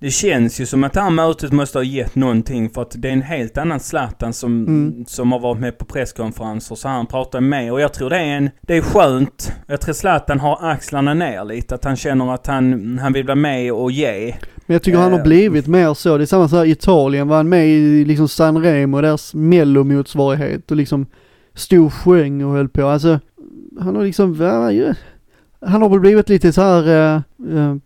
[0.00, 3.08] Det känns ju som att det här mötet måste ha gett någonting för att det
[3.08, 5.04] är en helt annan Zlatan som, Mm.
[5.06, 8.24] som har varit med på presskonferenser så han pratar med och jag tror det är
[8.36, 9.52] en, det är skönt.
[9.66, 13.34] Jag tror Zlatan har axlarna ner lite, att han känner att han, han vill vara
[13.34, 14.34] med och ge.
[14.66, 15.24] Men jag tycker han har Eh.
[15.24, 16.16] blivit mer så.
[16.18, 20.70] Det är samma så här Italien var han med i liksom San Remo, deras mellomotsvarighet
[20.70, 21.06] och liksom
[21.54, 22.86] stod sjöng och höll på.
[22.86, 23.20] Alltså,
[23.80, 24.40] han har liksom,
[25.60, 27.14] han har väl blivit lite så här, eh,
[27.58, 27.76] eh,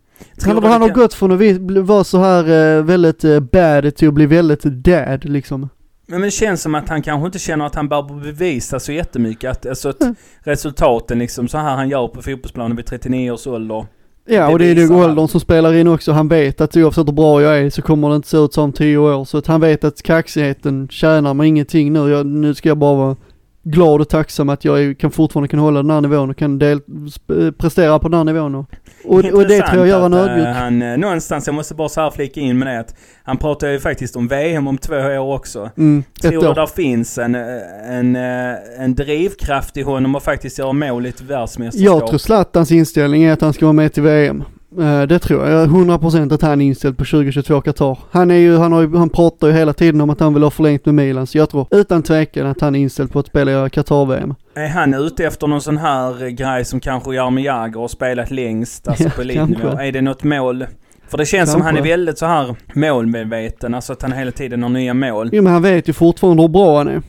[0.41, 4.07] Tror han, han har gått från att vara så här eh, väldigt eh, bad till
[4.07, 5.69] att bli väldigt dad liksom.
[6.07, 9.51] Men det känns som att han kanske inte känner att han behöver bevisa så jättemycket.
[9.51, 10.15] Att, alltså att Mm.
[10.43, 13.85] resultaten liksom så här han gör på fotbollsplanen vid 39 års ålder.
[14.25, 16.11] Ja, och det är nog åldern som spelar in också.
[16.11, 18.73] Han vet att oavsett hur bra jag är så kommer det inte se ut som
[18.73, 19.25] tio år.
[19.25, 22.09] Så att han vet att kaxigheten tjänar mig ingenting nu.
[22.09, 23.15] Jag, nu ska jag bara vara
[23.63, 26.79] glad och tacksam att jag kan fortfarande kan hålla den här nivån och kan del,
[26.87, 28.55] sp- prestera på den här nivån.
[28.55, 28.65] Och,
[29.05, 30.47] och, och det tror jag gör att, eh, ödmjuk.
[30.55, 33.67] Han, eh, någonstans, jag måste bara så här flika in med det att han pratar
[33.67, 35.69] ju faktiskt om VM om två år också.
[35.77, 37.41] Mm, Tror du där finns en, eh,
[37.89, 41.99] en, eh, en drivkraft i honom att faktiskt göra mål i ett världsmästerskap?
[41.99, 44.43] Jag tror Zlatans inställning är att han ska vara med till VM.
[44.79, 45.69] Eh, det tror jag.
[45.69, 47.97] 100% att han är inställd på 2022 Qatar.
[48.11, 50.43] Han är ju, han har ju, han pratar ju hela tiden om att han vill
[50.43, 51.27] ha förlängt med Milan.
[51.27, 54.35] Så jag tror utan tvekan att han är inställd på att spela i Qatar-VM.
[54.55, 58.31] Är han ute efter någon sån här eh, grej som kanske Jaromir Jagr har spelat
[58.31, 59.61] längst, alltså Ja, på elitnivå?
[59.61, 59.85] kanske.
[59.87, 60.65] Är det något mål?
[61.07, 61.91] För det känns som han är Kanske.
[61.91, 65.29] väldigt så här målmedveten, alltså att han hela tiden har nya mål.
[65.33, 67.01] Jo men han vet ju fortfarande hur bra han är.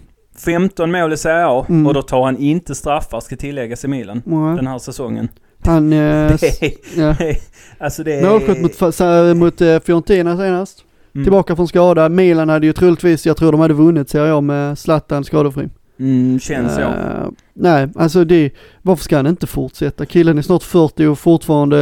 [0.44, 1.86] 15 mål i Serie A Mm.
[1.86, 4.22] och då tar han inte straffar, ska tilläggas i Milan.
[4.24, 4.56] Nej.
[4.56, 5.28] Den här säsongen.
[5.64, 7.16] Han, eh, är, ja.
[7.78, 8.30] alltså det är...
[8.30, 10.84] Målskytt mot, sa- mot eh, Fiorentina senast.
[11.14, 11.24] Mm.
[11.24, 12.08] Tillbaka från skada.
[12.08, 15.68] Milan hade ju troligtvis, jag tror de hade vunnit Serie A med Zlatan skadefri.
[16.00, 16.80] Mm, känns så.
[16.80, 18.50] Eh, nej, alltså det,
[18.82, 20.06] varför ska han inte fortsätta?
[20.06, 21.78] Killen är snart 40 och fortfarande,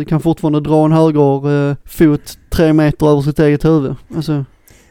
[0.00, 3.94] eh, kan fortfarande dra en höger eh, fot tre meter över sitt eget huvud.
[4.16, 4.44] Alltså,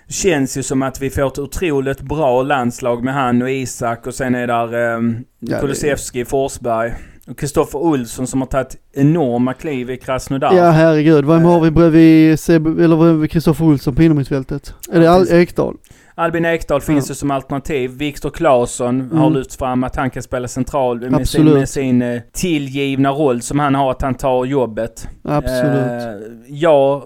[0.09, 4.13] Känns ju som att vi får ett otroligt bra landslag med han och Isak och
[4.13, 6.93] sen är där um, Ja, Kulusevski, Forsberg
[7.37, 10.53] Kristoffer Olsson som har tagit enorma kliv i Krasnodar.
[10.55, 14.73] ja herregud, vem har vi bredvid Seb, eller Kristoffer Olsson på innermittfältet?
[14.91, 15.27] Är det Ja, Al-.
[15.31, 15.75] Ekdal?
[16.15, 17.91] Albin Ekdal finns ju som alternativ.
[17.91, 19.33] Viktor Claesson har Mm.
[19.39, 23.59] lyft fram att han kan spela central med sin, med sin eh, tillgivna roll som
[23.59, 25.07] han har, att han tar jobbet.
[25.23, 25.75] Absolut.
[26.01, 27.03] Eh, jag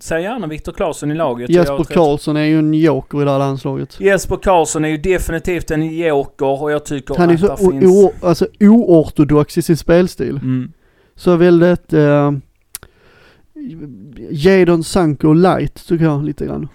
[0.00, 1.50] säger gärna Viktor Claesson i laget.
[1.50, 4.00] Jesper Karlsson är ju en joker i det här landslaget.
[4.00, 7.84] Jesper Karlsson är ju definitivt en joker och jag tycker Han är att så finns...
[7.84, 10.36] o- alltså, oortodox i sin spelstil.
[10.42, 10.72] Mm.
[11.14, 12.32] Så väldigt eh,
[14.30, 16.68] Jadon Sanko light tycker jag lite grann.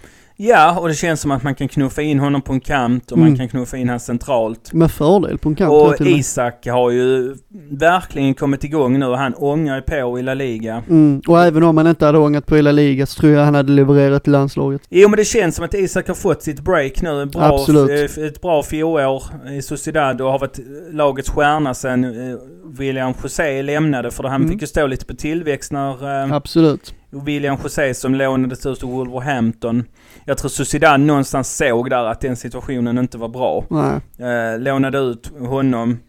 [0.44, 3.18] Ja, och det känns som att man kan knuffa in honom på en kant och
[3.18, 3.38] man Mm.
[3.40, 4.74] kan knuffa in han centralt.
[4.74, 5.72] Med fördel på en kant.
[5.72, 6.02] Och.
[6.08, 7.36] Isak har ju
[7.72, 10.84] verkligen kommit igång nu och han ångar ju på i La Liga.
[10.90, 11.22] Mm.
[11.28, 13.72] Och även om han inte hade ångat på hela ligan så tror jag han hade
[13.72, 14.82] levererat till landslaget.
[14.90, 17.22] Jo men det känns som att Isak har fått sitt break nu.
[17.22, 18.18] En bra, Absolut.
[18.18, 19.24] eh, Ett bra fjolår
[19.58, 20.60] i Sociedad och har varit
[20.92, 22.38] lagets stjärna sen eh,
[22.78, 24.12] William José lämnade.
[24.12, 24.52] För han Mm.
[24.52, 26.94] fick ju stå lite på tillväxt när eh, Absolut.
[27.12, 29.84] William José som lånades ut till Wolverhampton.
[30.26, 33.66] Jag tror Sociedad någonstans såg där att den situationen inte var bra.
[33.70, 34.30] Nej.
[34.30, 36.00] Eh, lånade ut honom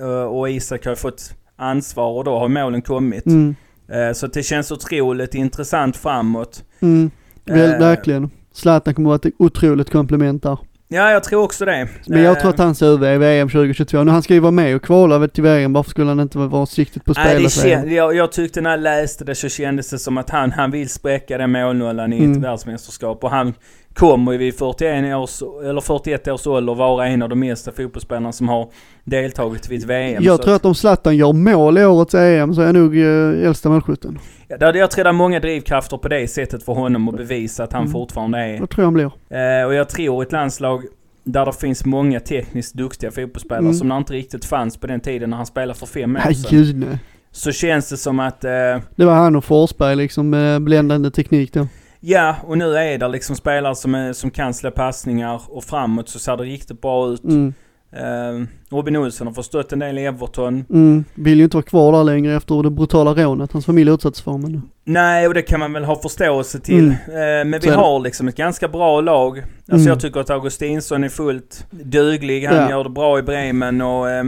[0.00, 3.26] eh, och Isak har fått ansvar och då har målen kommit.
[3.26, 3.54] Mm.
[3.88, 6.64] Eh, så det känns otroligt intressant framåt.
[6.80, 7.10] Mm.
[7.44, 8.30] Verkligen.
[8.52, 10.58] Zlatan kommer att vara ett otroligt komplement där.
[10.92, 11.88] Ja, jag tror också det.
[12.06, 14.04] Men jag Eh, tror att hans huvud är VM 2022.
[14.04, 15.72] Nu han ska ju vara med och kvala till VM.
[15.72, 18.80] Varför skulle han inte vara siktet på att Nej, det jag, jag tyckte när jag
[18.80, 22.22] läste det så kändes det som att han, han vill spräcka den målnollan i ett
[22.22, 22.40] Mm.
[22.40, 23.24] världsmästerskap.
[23.24, 23.54] Och han
[23.94, 28.32] kommer ju vid 41 års, eller 41 års ålder vara en av de mesta fotbollsspelarna
[28.32, 28.68] som har
[29.04, 30.22] deltagit vid ett VM.
[30.24, 33.46] Jag tror att om Zlatan gör mål i årets EM så är jag nog eh,
[33.46, 34.18] äldsta målskytten.
[34.48, 37.64] Ja, där- jag tror det är många drivkrafter på det sättet för honom att bevisa
[37.64, 37.92] att han Mm.
[37.92, 38.54] fortfarande är.
[38.56, 39.04] Jag tror han blir.
[39.30, 40.82] Eh, och jag tror ett landslag
[41.24, 43.74] där det finns många tekniskt duktiga fotbollsspelare Mm.
[43.74, 46.34] som det inte riktigt fanns på den tiden när han spelade för fem år Nej
[46.34, 46.50] sedan.
[46.50, 46.98] gud nej.
[47.30, 48.50] Så känns det som att, eh,
[48.96, 51.66] Det var han och Forsberg liksom med bländande teknik då.
[52.04, 56.08] Ja, och nu är det liksom spelare som, är, som kan slå passningar och framåt
[56.08, 57.24] så ser det riktigt bra ut.
[57.24, 57.54] Mm.
[57.96, 60.64] Eh, Robin Olsson har förstått en del i Everton.
[60.70, 61.04] Mm.
[61.14, 64.38] Vill ju inte vara kvar där längre efter det brutala rånet hans familj utsatts för.
[64.38, 64.62] Men...
[64.84, 66.94] Nej, och det kan man väl ha förståelse till.
[67.08, 67.40] Mm.
[67.40, 69.38] Eh, men vi har liksom ett ganska bra lag.
[69.38, 69.86] Alltså Mm.
[69.86, 72.46] jag tycker att Augustinsson är fullt duglig.
[72.46, 72.70] Han Ja.
[72.70, 74.24] gör det bra i Bremen och eh,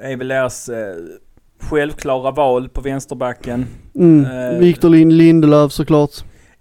[0.00, 0.94] är väl deras eh,
[1.62, 3.66] självklara val på vänsterbacken.
[3.94, 4.60] Mm.
[4.82, 6.10] Lind Lindelöf såklart.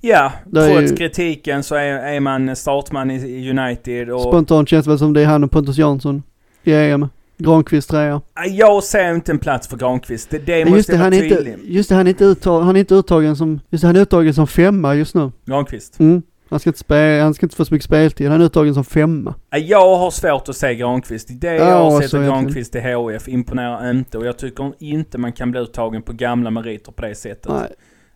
[0.02, 4.22] Ja, trots ju- kritiken så är, är man startman i United och...
[4.22, 6.24] Spontant känns det väl som det är han och Pontus Jansson
[6.64, 7.08] i EM.
[7.38, 8.22] Granqvist trea.
[8.40, 10.30] Nej, Jag ser inte en plats för Granqvist.
[10.30, 11.56] Det, det måste just det, vara är inte, tydlig.
[11.64, 14.00] just det, han är inte uttag, han är inte uttagen som, just det, han är
[14.02, 15.32] uttagen som femma just nu.
[15.46, 16.00] Granqvist.
[16.00, 16.22] Mm.
[16.50, 18.30] Han ska inte spela, han ska inte få så mycket speltid.
[18.30, 19.34] Han är uttagen som femma.
[19.52, 21.28] Nej, Jag har svårt att se Granqvist.
[21.32, 22.24] Det jag Ja, har sett av.
[22.26, 26.52] Granqvist i HF imponerar inte och jag tycker inte man kan bli uttagen på gamla
[26.52, 27.52] meriter på det sättet.
[27.52, 27.74] Nej.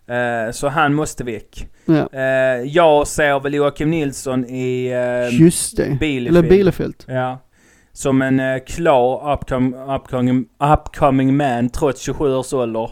[0.08, 1.68] Eh, så han måste väck.
[1.86, 2.10] Ja.
[2.20, 4.94] Eh, jag ser väl Joakim Nilsson i
[5.30, 5.98] uh, Just det.
[6.00, 6.38] Bielefeld.
[6.38, 6.96] Eller Bielefeld.
[7.08, 7.40] Ja.
[7.94, 12.90] Som en eh, klar upcoming, upcoming, upcoming man trots 27 års ålder.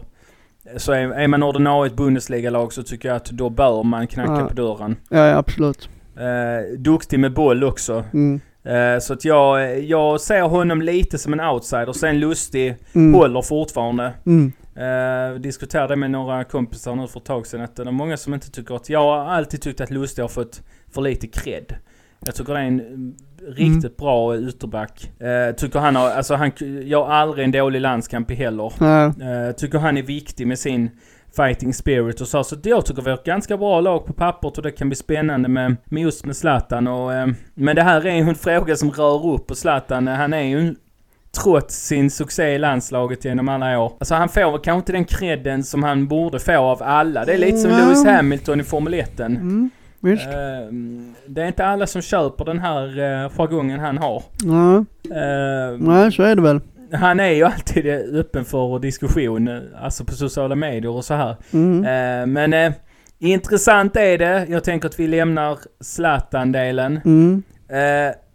[0.78, 4.08] Så är, är man ordinarie i ett Bundesliga-lag så tycker jag att då bör man
[4.08, 4.46] knacka Ja.
[4.48, 4.96] på dörren.
[5.10, 5.90] Ja, ja absolut.
[6.18, 8.04] Eh, duktig med boll också.
[8.14, 8.40] Mm.
[8.66, 11.94] Eh, så att jag, jag ser honom lite som en outsider.
[11.94, 13.14] Sen Lustig Mm.
[13.14, 14.14] håller fortfarande.
[14.26, 14.52] Mm.
[14.78, 18.34] Uh, diskuterade med några kompisar nu för ett tag sedan att det är många som
[18.34, 18.90] inte tycker att...
[18.90, 20.62] Jag har alltid tyckt att Lustig har fått
[20.92, 21.76] för lite cred.
[22.26, 23.16] Jag tycker det är en mm,
[23.48, 25.12] riktigt bra ytterback.
[25.22, 26.10] Uh, tycker han har...
[26.10, 26.52] Alltså han
[26.84, 28.74] gör aldrig en dålig landskamp heller.
[28.80, 29.48] Nej.
[29.48, 30.90] Uh, tycker han är viktig med sin
[31.36, 32.44] fighting spirit och så.
[32.44, 34.96] Så jag tycker vi har ett ganska bra lag på pappret och det kan bli
[34.96, 37.14] spännande med, med just med Zlatan och...
[37.14, 40.34] eh, men det här är ju en fråga som rör upp och Zlatan, eh, han
[40.34, 40.76] är ju
[41.38, 43.94] trots sin succé i landslaget genom alla år.
[44.00, 47.26] Alltså han får kanske inte den credden som han borde få av alla.
[47.26, 47.72] Det är lite som.
[47.72, 49.20] Lewis Hamilton i Formel 1.
[49.20, 49.70] Mm.
[50.00, 50.28] Visst.
[50.28, 50.34] Eh,
[51.28, 54.24] det är inte alla som köper den här uh, jargongen han har.
[54.44, 54.86] Nej.
[55.22, 56.60] Eh, Nej, så är det väl.
[56.94, 61.36] han är ju alltid öppen för diskussion, alltså på sociala medier och så här.
[61.52, 61.84] Mm.
[61.86, 62.74] Eh, men eh,
[63.20, 64.46] intressant är det.
[64.50, 67.00] Jag tänker att vi lämnar Zlatan-delen.
[67.06, 67.44] Mm.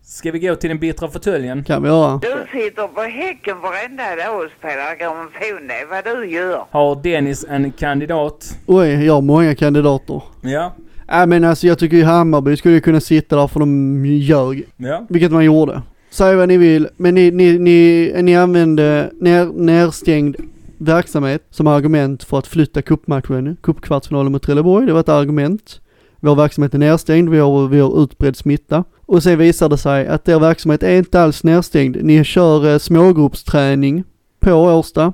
[0.09, 1.65] Ska vi gå till den bittra fåtöljen?
[1.65, 2.21] Kan vi göra.
[2.23, 5.69] Du sitter på häcken varenda dag och spelar grammofon.
[5.69, 6.65] Det är vad du gör.
[6.71, 8.59] Har Dennis en kandidat?
[8.67, 10.23] Oj, jag har många kandidater.
[10.41, 10.73] Ja.
[11.09, 14.69] Nej men alltså jag tycker ju Hammarby skulle kunna sitta där för de ljög.
[14.77, 15.07] Ja.
[15.09, 15.83] Vilket man gjorde.
[16.11, 20.37] Säg vad ni vill, men ni, ni, ni, ni använde ner, nerstängd
[20.79, 24.87] verksamhet som argument för att flytta cupmatchen, cupkvartsfinalen mot Trelleborg.
[24.87, 25.81] Det var ett argument.
[26.21, 28.85] Vår verksamhet är nerstängd, vi har, vi har utbredd smitta.
[29.07, 31.97] Och sen visar det sig att er verksamhet är inte alls nedstängd.
[32.03, 34.05] Ni kör eh, smågruppsträning
[34.41, 35.13] på Årsta.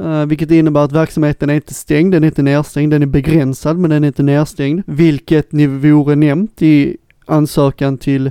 [0.00, 3.78] Uh, vilket innebär att verksamheten är inte stängd, den är inte nedstängd, den är begränsad
[3.78, 6.96] men den är inte nedstängd, Vilket ni vore nämnt i
[7.26, 8.30] ansökan till,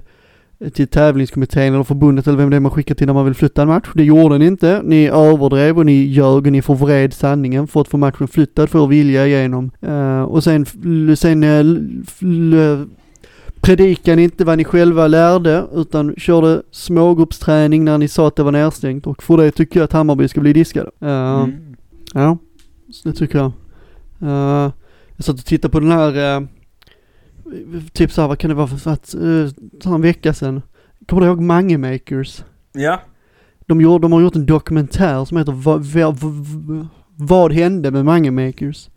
[0.60, 3.34] eh, till tävlingskommittén eller förbundet eller vem det är man skickar till när man vill
[3.34, 3.88] flytta en match.
[3.94, 4.82] Det gjorde ni inte.
[4.84, 8.84] Ni överdrev och ni ljög och ni förvred sanningen för att få matchen flyttad för
[8.84, 9.72] att vilja igenom.
[9.84, 10.66] Uh, och sen,
[11.16, 12.86] sen uh,
[13.68, 18.52] predikade inte vad ni själva lärde utan körde smågruppsträning när ni sa att det var
[18.52, 20.92] nedstängt och för det tycker jag att Hammarby ska bli diskade.
[21.04, 21.76] Uh, mm.
[22.14, 22.38] Ja,
[23.04, 23.52] det tycker jag.
[24.22, 24.72] Uh,
[25.16, 26.48] jag satt och tittade på den här, uh,
[27.94, 29.50] typ såhär, vad kan det vara för att, uh,
[29.86, 30.62] en vecka sedan.
[31.08, 32.44] Kommer du ihåg Mange Makers?
[32.74, 33.02] Ja.
[33.66, 38.06] De, gjorde, de har gjort en dokumentär som heter Va, va, va, Vad hände med
[38.06, 38.90] Mange Makers?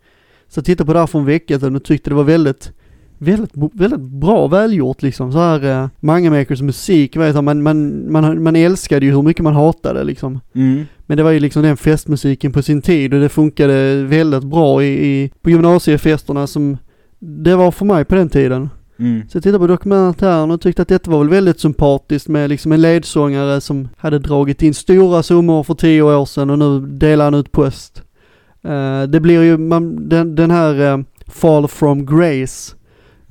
[0.47, 2.73] Så jag tittade på det här för en vecka sedan och tyckte det var väldigt
[3.21, 8.43] väldigt, väldigt bra välgjort liksom så här uh, Mangamakers musik, vet du, man, man, man,
[8.43, 10.39] man älskade ju hur mycket man hatade liksom.
[10.55, 10.85] Mm.
[11.05, 14.83] Men det var ju liksom den festmusiken på sin tid och det funkade väldigt bra
[14.83, 16.77] i, i på gymnasiefesterna som
[17.19, 18.69] det var för mig på den tiden.
[18.99, 19.21] Mm.
[19.29, 22.71] Så jag tittade på dokumentären och tyckte att detta var väl väldigt sympatiskt med liksom
[22.71, 27.25] en ledsångare som hade dragit in stora summor för tio år sedan och nu delar
[27.25, 28.03] han ut post.
[28.65, 32.75] Uh, det blir ju, man, den, den här uh, Fall from Grace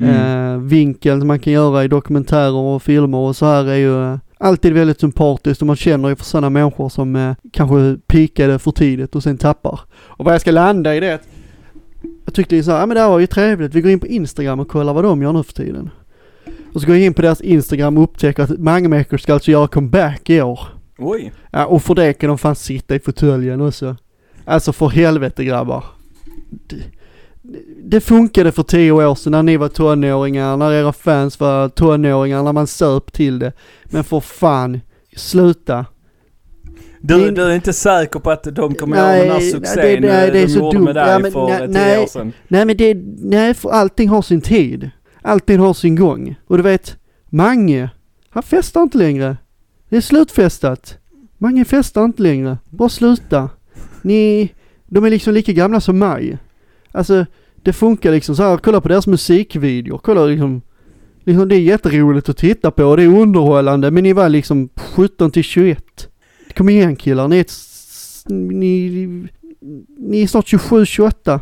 [0.00, 0.54] Mm.
[0.54, 4.18] Eh, vinkeln man kan göra i dokumentärer och filmer och så här är ju eh,
[4.38, 8.70] alltid väldigt sympatiskt och man känner ju för sådana människor som eh, kanske pikade för
[8.70, 9.80] tidigt och sen tappar.
[9.92, 11.28] Och vad jag ska landa i det att
[12.24, 14.06] jag tyckte ju såhär, ja men det här var ju trevligt, vi går in på
[14.06, 15.90] Instagram och kollar vad de gör nu för tiden.
[16.72, 19.68] Och så går jag in på deras Instagram och upptäcker att Mangamakers ska alltså göra
[19.68, 20.60] comeback i år.
[20.98, 21.32] Oj.
[21.50, 23.96] Ja, och för det kan de fan sitta i fåtöljen också.
[24.44, 25.84] Alltså för helvete grabbar.
[27.82, 32.42] Det, funkade för tio år sedan när ni var tonåringar, när era fans var tonåringar,
[32.42, 33.52] när man söp till det.
[33.84, 34.80] Men för fan,
[35.16, 35.86] sluta.
[37.00, 37.34] Du, Din...
[37.34, 40.38] du är inte säker på att de kommer göra den här succén det, nej, det
[40.38, 40.84] är de så gjorde dumt.
[40.84, 42.32] med dig ja, men, för nej, tio nej, år sedan?
[42.48, 44.90] Nej men det, nej för allting har sin tid.
[45.22, 46.36] Allting har sin gång.
[46.46, 46.96] Och du vet,
[47.30, 47.90] Mange,
[48.30, 49.36] han festar inte längre.
[49.88, 50.98] Det är slutfestat.
[51.38, 52.58] Mange festar inte längre.
[52.70, 53.50] Bara sluta.
[54.02, 54.52] Ni,
[54.86, 56.38] de är liksom lika gamla som mig.
[56.92, 57.26] Alltså,
[57.62, 60.62] det funkar liksom så här, kolla på deras musikvideor, kolla liksom,
[61.24, 65.30] liksom det är jätteroligt att titta på, det är underhållande, men ni var liksom 17
[65.30, 66.08] till 21.
[66.56, 67.52] Kom igen killar, ni är, ett,
[68.28, 69.28] ni,
[69.98, 71.40] ni är snart 27, 28.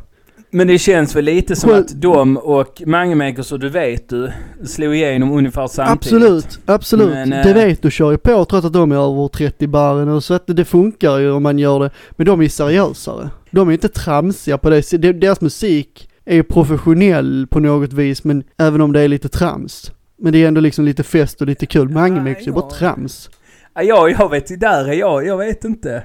[0.50, 4.32] Men det känns väl lite som att de och Mangemakers och du vet du
[4.66, 6.22] slog igenom ungefär samtidigt.
[6.22, 7.08] Absolut, absolut.
[7.08, 7.54] Men, det äh...
[7.54, 10.46] vet du kör ju på trots att de är över 30 barren och så att
[10.46, 11.90] det funkar ju om man gör det.
[12.10, 13.30] Men de är seriösare.
[13.50, 18.44] De är inte tramsiga på det Deras musik är ju professionell på något vis men
[18.58, 19.92] även om det är lite trams.
[20.18, 21.88] Men det är ändå liksom lite fest och lite kul.
[21.88, 23.30] Mangemakers är bara trams.
[23.74, 26.02] Ja, jag vet, där är jag, jag vet inte.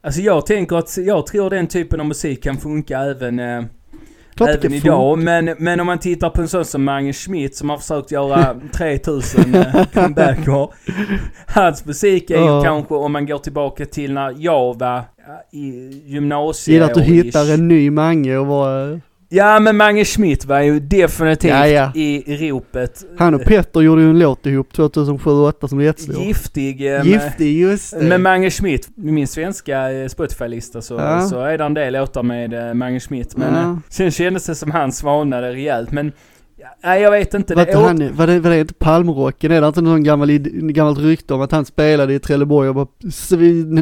[0.00, 3.64] Alltså jag tänker att, jag tror den typen av musik kan funka även eh,
[4.36, 5.18] Klart även idag.
[5.18, 8.56] Men, men om man tittar på en sån som Mange Schmidt som har försökt göra
[8.74, 10.68] 3000 eh, comebacker.
[11.46, 15.02] Hans musik är ju kanske, om man går tillbaka till när jag var
[15.52, 16.72] i gymnasiet.
[16.74, 19.00] Gillar att du hittar en ny Mange och bara...
[19.34, 21.92] Ja men Mange Schmidt var ju definitivt ja, ja.
[21.94, 23.04] i ropet.
[23.18, 26.24] Han och Petter gjorde ju en låt ihop 2007-2008 som blev jättestor.
[26.24, 26.94] Giftig.
[26.94, 28.04] Eh, Giftig, just det.
[28.04, 31.20] Med Mange Schmidt, min svenska eh, Spotify-lista så, ja.
[31.20, 33.36] så är det en del låtar med eh, Mange Schmidt.
[33.36, 33.78] Men ja.
[33.88, 35.92] sen kändes det som han svalnade rejält.
[35.92, 36.12] Men
[36.84, 37.54] Nej jag vet inte.
[37.54, 39.52] Var, det, han, var, det, var det inte Palmrocken?
[39.52, 40.30] Är det inte någon gammal,
[40.72, 42.88] gammalt rykte om att han spelade i Trelleborg och var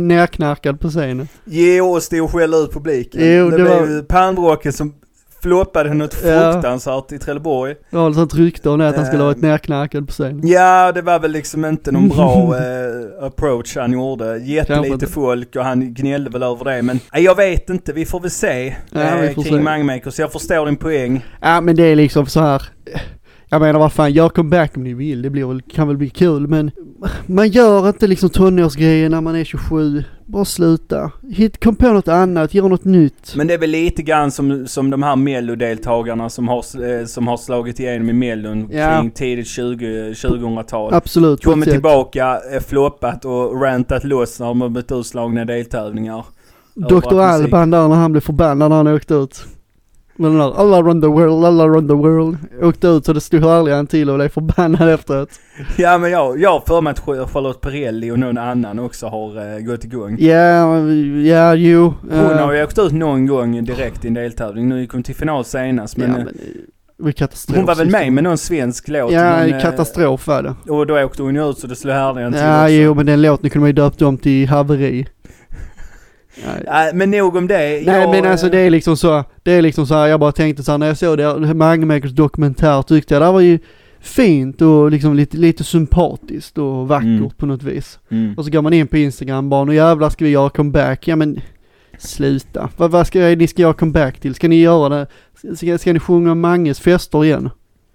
[0.00, 1.28] nerknarkad på scenen?
[1.44, 3.20] Jo, och stod och skällde ut publiken.
[3.36, 4.94] Jo, det, det var ju Palmrocken som
[5.43, 7.16] floppade något fruktansvärt ja.
[7.16, 7.74] i Trelleborg.
[7.90, 10.49] Det var ett sånt rykte om det att han skulle ha varit nerknarkad på scenen.
[10.49, 14.36] Ja, det var väl liksom inte någon bra eh, approach han gjorde.
[14.36, 16.82] Jättelite folk och han gnällde väl över det.
[16.82, 20.18] Men eh, jag vet inte, vi får väl se ja, eh, kring Mangmakers.
[20.18, 21.24] Jag förstår din poäng.
[21.40, 22.62] Ja, men det är liksom så här.
[23.53, 26.11] Jag menar vad fan, gör comeback om ni vill, det blir väl, kan väl bli
[26.11, 26.70] kul men
[27.26, 30.05] man gör inte liksom tonårsgrejer när man är 27.
[30.26, 31.11] Bara sluta.
[31.30, 33.34] Hit, kom på något annat, gör något nytt.
[33.36, 36.59] Men det är väl lite grann som, som de här mellodeltagarna som har,
[36.90, 39.00] eh, som har slagit igenom i mellon ja.
[39.00, 40.94] kring tidigt 20, 2000-tal.
[40.94, 41.44] Absolut.
[41.44, 46.24] Kommit tillbaka, floppat och rantat loss när de har blivit utslagna i deltävlingar.
[46.74, 47.20] Dr.
[47.20, 49.44] Alban där när han blev förbannad när han åkte ut.
[50.22, 52.36] Men den där alla run the world, alla run the world.
[52.62, 55.28] Åkte ut så det stod härliga en till och blev förbannad efteråt.
[55.76, 59.54] Ja men jag, jag har för mig att Charlotte Perrelli och någon annan också har
[59.54, 60.16] uh, gått igång.
[60.20, 60.78] Ja,
[61.24, 61.94] ja jo.
[62.10, 64.68] Hon uh, har ju åkt ut någon gång direkt i en deltävling.
[64.68, 66.10] Nu gick hon till final senast men...
[66.10, 66.34] Ja, men
[67.04, 67.56] det katastrof.
[67.56, 69.12] Hon var väl med med någon svensk låt?
[69.12, 70.72] Ja, men, katastrof var det.
[70.72, 72.72] Och då åkte hon ju ut så det slog härliga en till Ja, också.
[72.72, 75.06] jo men den låten kunde man ju döpt om till haveri.
[76.66, 76.90] Nej.
[76.94, 77.54] men nog om det.
[77.58, 80.32] Nej jag, men alltså det är liksom så, det är liksom så här, jag bara
[80.32, 83.58] tänkte så här, när jag såg det, Mangemakers dokumentär tyckte jag det var ju,
[84.00, 87.30] fint och liksom lite, lite sympatiskt och vackert Mm.
[87.30, 87.98] på något vis.
[88.10, 88.34] Mm.
[88.36, 91.08] Och så går man in på Instagram bara, nu jävlar ska vi göra comeback.
[91.08, 91.40] Ja men
[91.98, 92.68] sluta.
[92.76, 94.34] Vad, vad ska ni ska göra comeback till?
[94.34, 95.06] Ska ni göra det?
[95.56, 97.50] Ska, ska ni sjunga Manges fester igen?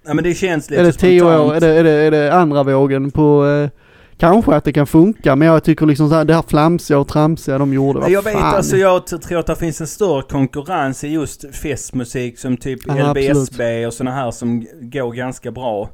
[0.07, 1.49] Ja men det känns lite Är det tio spontant.
[1.49, 1.55] år?
[1.55, 3.45] Är det, är, det, är det andra vågen på...
[3.45, 3.69] Eh,
[4.17, 7.07] kanske att det kan funka men jag tycker liksom så här, det här flamsiga och
[7.07, 8.55] tramsiga de gjorde, vad Jag vet fan.
[8.55, 13.11] alltså, jag tror att det finns en större konkurrens i just festmusik som typ Ja,
[13.13, 15.89] LBSB och såna här som går ganska bra.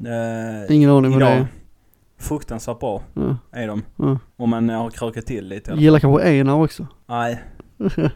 [0.00, 1.46] Eh, Ingen aning vad det är.
[2.20, 3.82] Fruktansvärt bra Ja, är de.
[3.96, 4.18] ja.
[4.36, 5.70] Om man har krökat till lite.
[5.70, 5.82] eller?
[5.82, 6.86] Gillar kanske Einar också.
[7.08, 7.42] Nej.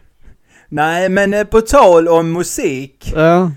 [0.69, 3.11] Nej men eh, på tal om musik.
[3.15, 3.51] Ja,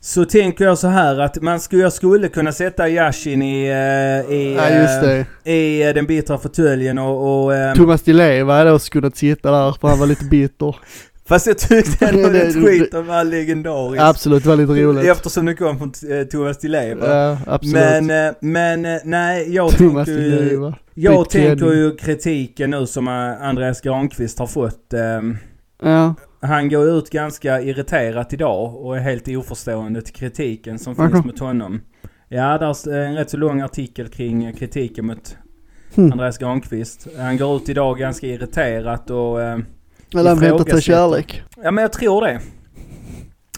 [0.00, 4.34] Så tänker jag så här att man skulle, jag skulle kunna sätta Yashin i, eh,
[4.34, 4.68] i, ja
[5.08, 7.44] eh, i eh, den bittra fåtöljen och...
[7.46, 10.76] och Thomas Di Leva hade också kunnat sitta där för han var lite bitter.
[11.28, 14.02] fast jag tyckte ändå Det- skiten var legendarisk.
[14.02, 15.04] Absolut, det var lite roligt.
[15.06, 15.92] Eftersom det kom från
[16.30, 17.14] Thomas Di Leva.
[17.16, 18.02] Ja, absolut.
[18.04, 20.72] Men, men nej, jag Thomas tänker ju...
[20.94, 23.08] Jag tänker ju kritiken nu som
[23.40, 24.92] Andreas Granqvist har fått.
[24.92, 25.36] ehm,
[25.82, 31.24] Ja, Han går ut ganska irriterat idag och är helt oförstående till kritiken som finns
[31.24, 31.80] mot honom.
[32.28, 35.36] Ja, där är en rätt så lång artikel kring eh, kritiken mot
[35.94, 36.12] Hmm.
[36.12, 37.08] Andreas Granqvist.
[37.18, 39.42] Han går ut idag ganska irriterat och...
[39.42, 39.58] eh,
[40.14, 40.80] eller han väntar ifrågasätter.
[40.80, 41.42] kärlek.
[41.62, 42.40] Ja, men jag tror det.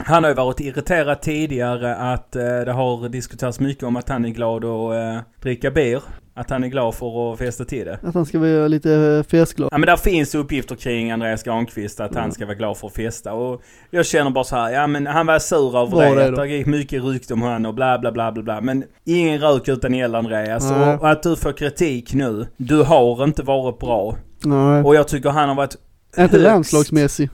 [0.04, 4.24] Han har ju varit irriterad tidigare att eh, det har diskuterats mycket om att han
[4.24, 6.02] är glad att eh, dricka bir.
[6.40, 7.98] Att han är glad för att festa till det.
[8.02, 9.68] Att han ska vara lite eh, festglad.
[9.72, 12.94] Ja men där finns uppgifter kring Andreas Granqvist att han ska vara glad för att
[12.94, 16.14] festa och jag känner bara så här, ja men han var sur över Bra det,
[16.14, 16.42] det att då.
[16.42, 18.60] det gick mycket rykte om han och bla bla bla bla bla.
[18.60, 20.96] Men ingen rök utan eld Andreas Nej.
[20.96, 24.16] och, att du får kritik nu, du har inte varit bra.
[24.44, 24.82] Nej.
[24.82, 25.76] Och jag tycker han har varit
[26.18, 27.30] inte landslagsmässig.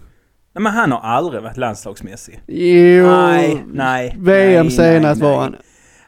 [0.54, 2.40] Nej men han har aldrig varit landslagsmässig.
[2.46, 3.07] Jo.
[3.07, 4.16] Nej, nej.
[4.18, 5.44] VM nej, senast nej, var nej.
[5.44, 5.57] han.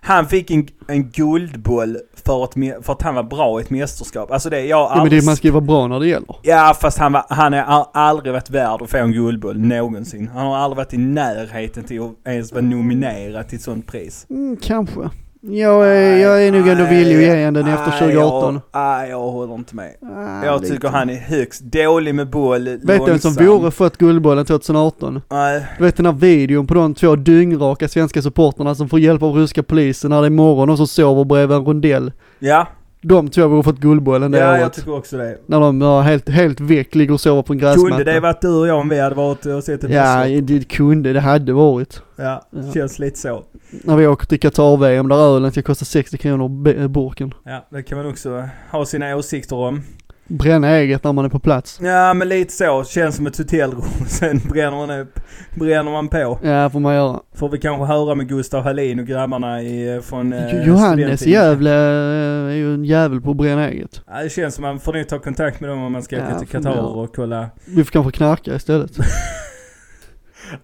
[0.00, 3.70] Han fick en, en guldboll för att, me- för att han var bra i ett
[3.70, 4.30] mästerskap.
[4.30, 5.22] Alltså det, jag har Ja, men aldrig...
[5.22, 6.36] det, man ska ju vara bra när det gäller.
[6.42, 10.28] Ja fast han, var, han har al- aldrig varit värd att få en guldboll någonsin.
[10.34, 14.26] Han har aldrig varit i närheten till att ens vara nominerad till ett sånt pris.
[14.30, 15.00] Mm, kanske.
[15.40, 18.54] Jag är, jag är nog ändå villig att ge en den efter Nej, 2018.
[18.72, 19.90] Jag, nej, jag håller inte med.
[20.16, 20.74] Ah, Jag lite.
[20.74, 25.22] tycker han är högst dålig med boll, Vet du vem som vore fått Guldbollen 2018?
[25.30, 29.22] Nej, Du vet den här videon på de två dyngraka svenska supporterna som får hjälp
[29.22, 32.12] av ryska polisen när det är morgon och så sover bredvid en rondell.
[32.38, 32.66] ja.
[33.00, 34.72] De två borde fått Guldbollen det Ja, jag året.
[34.72, 35.38] tycker också det.
[35.46, 37.88] När de var helt, helt väck, ligger och sover på en gräsmatta.
[37.96, 40.68] Kunde det varit du och jag om vi hade varit och sett ett Ja, det
[40.68, 42.02] kunde, det hade varit.
[42.16, 42.72] Ja, Ja.
[42.74, 43.44] känns lite så.
[43.84, 47.34] När vi åker till Qatar-VM där ölen ska kosta 60 kronor burken.
[47.44, 49.82] Ja, det kan man också ha sina åsikter om.
[50.28, 51.78] Bränna eget när man är på plats.
[51.82, 52.84] Ja, men lite så.
[52.84, 53.82] Känns som ett hotellrum.
[54.08, 55.20] Sen bränner man, upp,
[55.54, 56.38] bränner man på.
[56.42, 57.20] Ja, får man göra.
[57.34, 61.30] Får vi kanske höra med Gustav Hallin och grabbarna i, från eh, Johannes i.
[61.30, 64.02] Gävle eh, är ju en jävel på att bränna eget.
[64.06, 66.26] Ja, det känns som man får nog ta kontakt med dem om man ska åka
[66.30, 67.50] Ja, till Qatar och kolla.
[67.64, 68.90] Vi får kanske knarka istället.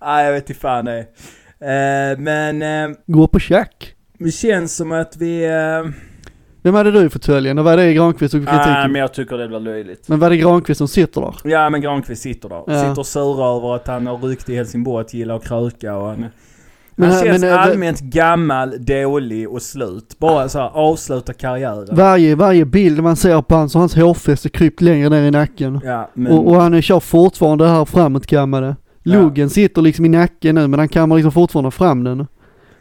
[0.00, 0.98] Nej, jag vet inte fan det.
[1.60, 3.94] Eh, men eh, Gå på tjack.
[4.18, 5.44] det känns som att vi...
[5.44, 5.90] Eh,
[6.64, 7.58] Vem hade du i fåtöljen?
[7.58, 8.92] Och var det Granqvist och nej, kritiken?
[8.92, 10.08] men jag tycker det blir löjligt.
[10.08, 11.34] Men var det Granqvist som sitter där?
[11.44, 12.62] Ja, men Granqvist sitter där.
[12.66, 12.80] Ja.
[12.80, 16.06] Sitter och surar över att han har rykt i Helsingborg att gilla att kröka och
[16.06, 16.26] han...
[16.96, 20.18] Men han han- känns men, eh, allmänt gammal, dålig och slut.
[20.18, 21.88] Bara så här, avsluta karriären.
[21.96, 25.30] Varje, varje bild man ser på han så har hans hårfäste krypt längre ner i
[25.30, 25.80] nacken.
[25.84, 26.32] Ja, men...
[26.32, 28.76] Och, och han kör fortfarande det här framåtkammade.
[29.02, 29.12] Ja.
[29.12, 32.26] Luggen sitter liksom i nacken nu men han kammar liksom fortfarande fram den.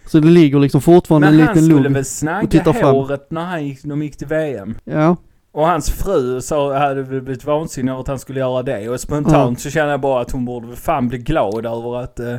[0.06, 1.91] Så det ligger liksom fortfarande men en han liten skulle lugg.
[1.93, 2.95] väl och snagga tittar fram.
[2.95, 4.76] håret när han gick, de gick till VM.
[4.84, 5.16] Ja.
[5.51, 8.89] Och hans fru sa, hade väl blivit vansinnig över att han skulle göra det.
[8.89, 12.20] Och spontant så känner jag bara att hon borde väl fan bli glad över att,
[12.20, 12.36] eh,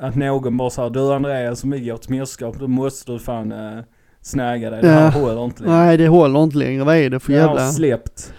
[0.00, 3.52] att någon bara sa du Andreas som vi går till mästerskap, då måste du fan
[3.52, 3.78] eh,
[4.22, 4.82] snäga dig.
[4.82, 5.20] Det här Ja.
[5.20, 5.76] håller inte längre.
[5.76, 6.84] Nej det håller inte längre.
[6.84, 7.70] Vad är det för Jag har jävla...
[7.72, 8.32] släppt.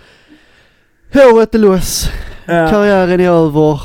[1.14, 2.10] Håret är loss.
[2.46, 2.68] Ja.
[2.70, 3.80] Karriären är över.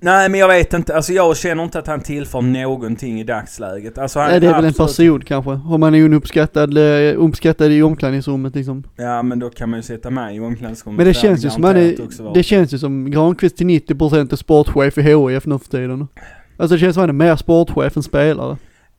[0.00, 3.98] Nej men jag vet inte, alltså jag känner inte att han tillför någonting i dagsläget.
[3.98, 5.50] Alltså han Nej, det är väl en absolut- period kanske.
[5.50, 8.84] Om man är ju uppskattad, eh, uppskattad i omklädningsrummet liksom.
[8.96, 10.96] Ja men då kan man ju sätta med i omklädningsrummet.
[10.96, 14.36] Men det känns ju som han är, det känns ju som Granqvist till 90% är
[14.36, 16.08] sportchef i HIF nu för tiden.
[16.56, 18.56] Alltså det känns som han är mer sportchef än spelare.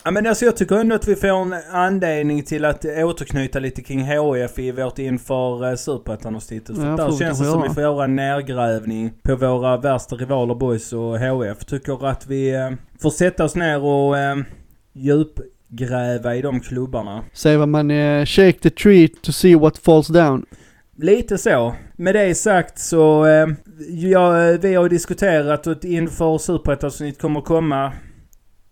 [0.10, 3.82] Ja men alltså jag tycker ändå att vi får en anledning till att återknyta lite
[3.82, 6.76] kring HIF i vårt inför uh, Superettan-avsnittet.
[6.76, 7.68] För Ja, där känns det som göra.
[7.68, 11.66] vi får göra en nergrävning på våra värsta rivaler Boys och HIF.
[11.66, 12.70] Tycker att vi eh,
[13.02, 14.46] får sätta oss ner och uh,
[14.94, 17.24] djupgräva i de klubbarna.
[17.34, 20.46] Säger vad man eh, shake the tree to see what falls down.
[20.98, 21.76] Lite så.
[21.96, 23.48] Med det sagt så, eh,
[23.90, 24.32] ja,
[24.62, 27.92] vi har ju diskuterat att inför Superettan-avsnitt kommer komma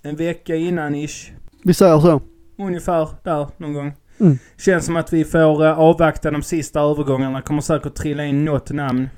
[0.08, 1.32] en vecka innan ish.
[1.64, 2.22] Vi säger så.
[2.60, 3.93] ungefär där någon gång.
[4.20, 4.38] Mm.
[4.58, 7.41] Känns som att vi får eh, avvakta de sista övergångarna.
[7.41, 9.10] Kommer säkert trilla in något namn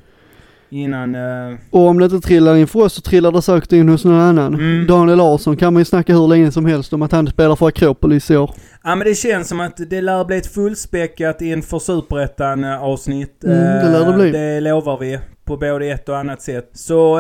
[0.70, 1.16] innan...
[1.16, 4.06] eh, Och om det inte trillar in för oss så trillar det säkert in hos
[4.06, 4.54] någon annan.
[4.54, 4.88] Mm.
[4.88, 7.68] Daniel Larsson kan man ju snacka hur länge som helst om att han spelar för
[7.68, 8.52] Akropolis i år.
[8.84, 13.44] Ja men det känns som att det lär bli ett fullspäckat inför Superettan eh, avsnitt.
[13.44, 14.32] Mm, det lär det bli.
[14.32, 16.70] Det lovar vi på både ett och annat sätt.
[16.74, 17.20] Så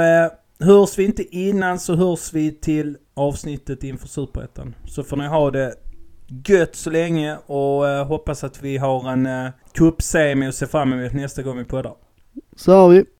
[0.59, 4.75] hörs vi inte innan så hörs vi till avsnittet inför Superettan.
[4.85, 5.75] Så får ni ha det
[6.47, 10.93] gött så länge och eh, hoppas att vi har en eh, cupsemi att se fram
[10.93, 11.95] emot nästa gång vi poddar.
[12.55, 13.05] Så har vi.